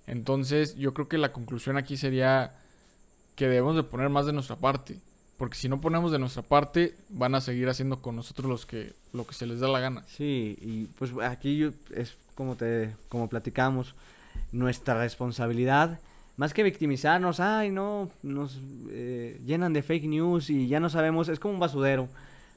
Entonces 0.07 0.77
yo 0.77 0.95
creo 0.95 1.09
que 1.09 1.19
la 1.19 1.33
conclusión 1.33 1.77
aquí 1.77 1.97
sería 1.97 2.55
que 3.35 3.49
debemos 3.49 3.77
de 3.77 3.83
poner 3.83 4.09
más 4.09 4.27
de 4.27 4.33
nuestra 4.33 4.57
parte. 4.57 4.99
Porque 5.37 5.59
si 5.59 5.69
no 5.69 5.81
ponemos 5.83 6.13
de 6.13 6.19
nuestra 6.19 6.43
parte, 6.43 6.97
van 7.11 7.35
a 7.35 7.43
seguir 7.43 7.69
haciendo 7.69 8.01
con 8.01 8.17
nosotros 8.17 8.49
los 8.49 8.65
que, 8.65 8.95
lo 9.13 9.27
que 9.27 9.35
se 9.35 9.47
les 9.47 9.61
da 9.61 9.69
la 9.69 9.81
gana. 9.81 10.03
Sí, 10.07 10.57
y 10.63 10.87
pues 10.99 11.13
aquí 11.23 11.71
es 11.95 12.17
como 12.35 12.57
te, 12.57 12.97
como 13.11 13.29
platicamos, 13.29 13.95
nuestra 14.53 14.99
responsabilidad, 14.99 15.99
más 16.37 16.53
que 16.53 16.63
victimizarnos, 16.63 17.41
ay 17.41 17.71
no, 17.71 18.11
nos 18.23 18.61
eh, 18.91 19.41
llenan 19.45 19.73
de 19.73 19.83
fake 19.83 20.05
news 20.05 20.51
y 20.51 20.69
ya 20.69 20.81
no 20.81 20.91
sabemos, 20.91 21.29
es 21.29 21.41
como 21.41 21.55
un 21.55 21.61
basurero. 21.61 22.09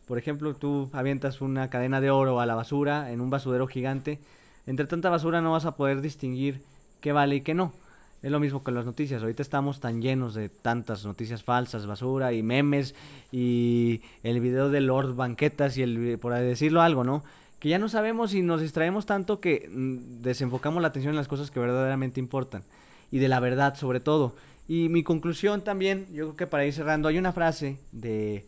Por 0.08 0.18
ejemplo, 0.18 0.54
tú 0.54 0.90
avientas 0.92 1.40
una 1.40 1.70
cadena 1.70 2.02
de 2.02 2.10
oro 2.10 2.40
a 2.40 2.46
la 2.46 2.56
basura 2.56 3.12
en 3.12 3.22
un 3.22 3.30
basurero 3.30 3.68
gigante. 3.68 4.20
Entre 4.66 4.86
tanta 4.86 5.10
basura 5.10 5.40
no 5.40 5.52
vas 5.52 5.66
a 5.66 5.76
poder 5.76 6.02
distinguir 6.02 6.62
qué 7.00 7.12
vale 7.12 7.36
y 7.36 7.42
qué 7.42 7.54
no. 7.54 7.74
Es 8.22 8.32
lo 8.32 8.40
mismo 8.40 8.62
con 8.64 8.74
las 8.74 8.86
noticias. 8.86 9.22
Ahorita 9.22 9.44
estamos 9.44 9.80
tan 9.80 10.02
llenos 10.02 10.34
de 10.34 10.50
tantas 10.50 11.06
noticias 11.06 11.44
falsas, 11.44 11.86
basura 11.86 12.34
y 12.34 12.44
memes 12.44 12.96
y 13.32 14.02
el 14.24 14.42
video 14.42 14.70
de 14.70 14.82
Lord 14.82 15.16
Banquetas 15.16 15.78
y 15.78 15.84
el 15.84 16.18
por 16.20 16.34
decirlo 16.34 16.82
algo, 16.82 17.06
¿no? 17.06 17.24
Que 17.60 17.70
ya 17.70 17.78
no 17.78 17.88
sabemos 17.88 18.34
y 18.34 18.42
nos 18.42 18.62
distraemos 18.62 19.06
tanto 19.06 19.40
que 19.40 19.70
mm, 19.72 20.22
desenfocamos 20.22 20.82
la 20.82 20.90
atención 20.90 21.12
en 21.12 21.18
las 21.18 21.28
cosas 21.30 21.50
que 21.50 21.60
verdaderamente 21.60 22.20
importan 22.20 22.64
y 23.12 23.20
de 23.20 23.28
la 23.28 23.40
verdad 23.40 23.76
sobre 23.76 24.00
todo. 24.00 24.36
Y 24.68 24.90
mi 24.90 25.04
conclusión 25.04 25.64
también, 25.64 26.06
yo 26.14 26.26
creo 26.26 26.36
que 26.36 26.48
para 26.48 26.66
ir 26.66 26.74
cerrando, 26.74 27.08
hay 27.08 27.18
una 27.18 27.34
frase 27.34 27.80
de 27.92 28.46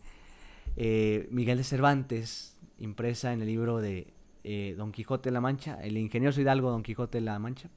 eh, 0.76 1.28
Miguel 1.30 1.58
de 1.58 1.64
Cervantes 1.64 2.56
impresa 2.78 3.32
en 3.32 3.40
el 3.40 3.46
libro 3.46 3.80
de 3.80 4.06
eh, 4.44 4.74
Don 4.76 4.92
Quijote 4.92 5.30
de 5.30 5.34
la 5.34 5.40
Mancha, 5.40 5.78
el 5.82 5.96
ingenioso 5.96 6.40
hidalgo 6.40 6.70
Don 6.70 6.82
Quijote 6.82 7.18
de 7.18 7.24
la 7.24 7.38
Mancha 7.38 7.68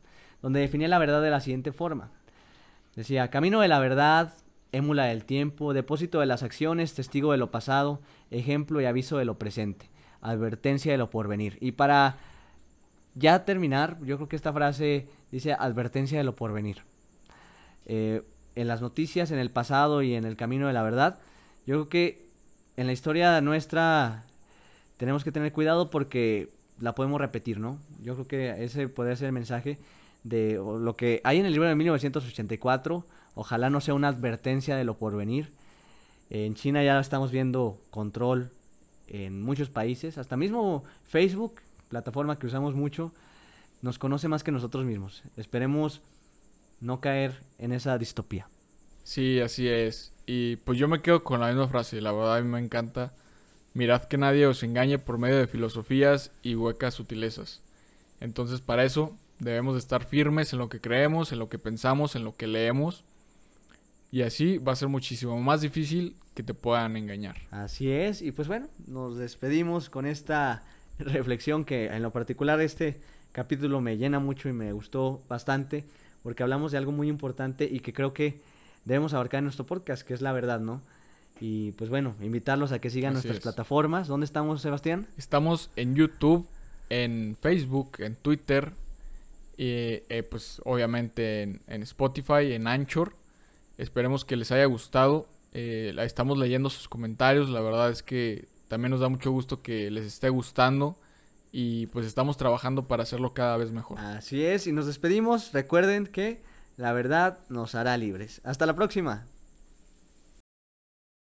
donde 0.46 0.60
definía 0.60 0.88
la 0.88 1.00
verdad 1.00 1.24
de 1.24 1.32
la 1.32 1.40
siguiente 1.40 1.72
forma. 1.72 2.12
Decía, 2.96 3.32
camino 3.32 3.62
de 3.62 3.68
la 3.68 3.80
verdad, 3.80 4.36
émula 4.72 5.06
del 5.06 5.26
tiempo, 5.26 5.74
depósito 5.74 6.20
de 6.20 6.28
las 6.28 6.44
acciones, 6.44 6.94
testigo 6.94 7.32
de 7.32 7.40
lo 7.40 7.50
pasado, 7.50 8.00
ejemplo 8.30 8.80
y 8.80 8.86
aviso 8.86 9.18
de 9.18 9.26
lo 9.26 9.40
presente, 9.40 9.90
advertencia 10.22 10.92
de 10.92 11.00
lo 11.00 11.10
porvenir. 11.10 11.58
Y 11.62 11.72
para 11.72 12.18
ya 13.16 13.46
terminar, 13.46 13.98
yo 14.04 14.18
creo 14.18 14.30
que 14.30 14.36
esta 14.36 14.54
frase 14.54 15.08
dice 15.32 15.54
advertencia 15.54 16.18
de 16.18 16.24
lo 16.24 16.36
porvenir. 16.36 16.84
Eh, 17.86 18.24
en 18.56 18.68
las 18.68 18.82
noticias, 18.82 19.32
en 19.32 19.40
el 19.40 19.52
pasado 19.52 20.02
y 20.02 20.14
en 20.14 20.26
el 20.26 20.36
camino 20.36 20.68
de 20.68 20.74
la 20.74 20.84
verdad, 20.84 21.20
yo 21.66 21.76
creo 21.76 21.90
que 21.90 22.26
en 22.78 22.88
la 22.88 22.94
historia 22.94 23.40
nuestra 23.42 24.26
tenemos 24.98 25.24
que 25.24 25.32
tener 25.32 25.52
cuidado 25.52 25.90
porque 25.90 26.50
la 26.80 26.96
podemos 26.96 27.20
repetir, 27.20 27.60
¿no? 27.60 27.80
Yo 28.02 28.14
creo 28.14 28.28
que 28.28 28.64
ese 28.64 28.88
podría 28.88 29.16
ser 29.16 29.28
el 29.28 29.34
mensaje 29.34 29.78
de 30.24 30.56
lo 30.56 30.96
que 30.96 31.22
hay 31.24 31.40
en 31.40 31.46
el 31.46 31.54
libro 31.54 31.68
de 31.68 31.76
1984. 31.76 33.06
Ojalá 33.36 33.70
no 33.70 33.82
sea 33.82 33.94
una 33.94 34.10
advertencia 34.10 34.76
de 34.76 34.84
lo 34.84 34.98
porvenir. 34.98 35.52
En 36.30 36.56
China 36.56 36.84
ya 36.84 37.00
estamos 37.00 37.32
viendo 37.32 37.80
control 37.92 38.52
en 39.08 39.42
muchos 39.42 39.70
países, 39.70 40.18
hasta 40.18 40.36
mismo 40.36 40.84
Facebook, 41.04 41.62
plataforma 41.90 42.38
que 42.40 42.48
usamos 42.48 42.76
mucho, 42.76 43.14
nos 43.82 44.00
conoce 44.00 44.28
más 44.28 44.44
que 44.44 44.52
nosotros 44.52 44.86
mismos. 44.86 45.24
Esperemos 45.38 46.02
no 46.80 47.02
caer 47.02 47.42
en 47.58 47.72
esa 47.72 47.98
distopía. 47.98 48.48
Sí, 49.04 49.40
así 49.40 49.68
es. 49.68 50.14
Y 50.26 50.58
pues 50.58 50.80
yo 50.80 50.88
me 50.88 51.02
quedo 51.02 51.24
con 51.24 51.40
la 51.40 51.48
misma 51.48 51.68
frase, 51.68 52.02
la 52.02 52.12
verdad 52.12 52.38
a 52.38 52.42
mí 52.42 52.48
me 52.48 52.60
encanta. 52.60 53.14
Mirad 53.74 54.04
que 54.04 54.18
nadie 54.18 54.48
os 54.48 54.64
engañe 54.64 54.98
por 54.98 55.18
medio 55.18 55.38
de 55.38 55.48
filosofías 55.48 56.32
y 56.42 56.56
huecas 56.56 56.94
sutilezas. 56.94 57.62
Entonces 58.20 58.62
para 58.62 58.84
eso 58.86 59.16
Debemos 59.40 59.78
estar 59.78 60.06
firmes 60.06 60.54
en 60.54 60.60
lo 60.60 60.70
que 60.70 60.80
creemos, 60.80 61.32
en 61.32 61.40
lo 61.40 61.50
que 61.50 61.60
pensamos, 61.60 62.16
en 62.16 62.24
lo 62.24 62.36
que 62.36 62.48
leemos. 62.48 63.04
Y 64.12 64.22
así 64.22 64.60
va 64.60 64.72
a 64.72 64.78
ser 64.78 64.88
muchísimo 64.88 65.38
más 65.42 65.62
difícil 65.62 66.16
que 66.34 66.44
te 66.44 66.54
puedan 66.54 66.96
engañar. 66.96 67.36
Así 67.52 67.92
es. 67.92 68.22
Y 68.22 68.32
pues 68.32 68.48
bueno, 68.48 68.68
nos 68.88 69.18
despedimos 69.18 69.90
con 69.90 70.06
esta 70.06 70.64
reflexión 71.00 71.66
que 71.66 71.88
en 71.88 72.02
lo 72.02 72.12
particular 72.12 72.62
este 72.62 73.00
capítulo 73.32 73.82
me 73.82 73.98
llena 73.98 74.20
mucho 74.20 74.50
y 74.50 74.54
me 74.54 74.72
gustó 74.72 75.22
bastante 75.28 75.86
porque 76.24 76.42
hablamos 76.42 76.72
de 76.72 76.78
algo 76.78 76.92
muy 76.92 77.08
importante 77.08 77.70
y 77.72 77.82
que 77.82 77.94
creo 77.94 78.14
que 78.14 78.40
debemos 78.86 79.14
abarcar 79.14 79.40
en 79.40 79.44
nuestro 79.44 79.66
podcast, 79.66 80.02
que 80.02 80.14
es 80.14 80.22
la 80.22 80.32
verdad, 80.32 80.60
¿no? 80.60 80.82
Y 81.40 81.74
pues 81.74 81.90
bueno, 81.90 82.16
invitarlos 82.22 82.72
a 82.72 82.80
que 82.80 82.90
sigan 82.90 83.14
nuestras 83.14 83.42
plataformas. 83.42 84.08
¿Dónde 84.08 84.26
estamos, 84.26 84.62
Sebastián? 84.62 85.08
Estamos 85.18 85.70
en 85.76 85.96
YouTube, 85.96 86.48
en 86.90 87.38
Facebook, 87.40 87.98
en 88.00 88.16
Twitter, 88.16 88.74
y 89.58 90.02
eh, 90.10 90.28
pues 90.30 90.62
obviamente 90.66 91.44
en, 91.44 91.84
Spotify, 91.84 92.54
en 92.54 92.68
Anchor. 92.68 93.16
Esperemos 93.78 94.26
que 94.26 94.36
les 94.36 94.52
haya 94.52 94.66
gustado. 94.66 95.28
Eh, 95.54 95.94
estamos 96.00 96.38
leyendo 96.38 96.70
sus 96.70 96.88
comentarios. 96.88 97.50
La 97.50 97.62
verdad 97.62 97.92
es 97.92 98.02
que 98.02 98.48
también 98.68 98.92
nos 98.92 99.00
da 99.00 99.10
mucho 99.10 99.32
gusto 99.32 99.62
que 99.62 99.92
les 99.92 100.06
esté 100.06 100.30
gustando. 100.30 100.98
Y 101.52 101.88
pues 101.88 102.06
estamos 102.06 102.36
trabajando 102.36 102.86
para 102.88 103.04
hacerlo 103.04 103.34
cada 103.34 103.56
vez 103.56 103.72
mejor. 103.72 103.98
Así 104.00 104.44
es, 104.44 104.68
y 104.68 104.74
nos 104.74 104.88
despedimos. 104.88 105.54
Recuerden 105.54 106.06
que 106.06 106.44
la 106.76 106.92
verdad 106.92 107.40
nos 107.48 107.76
hará 107.76 107.96
libres. 107.98 108.42
Hasta 108.44 108.66
la 108.66 108.76
próxima. 108.76 109.26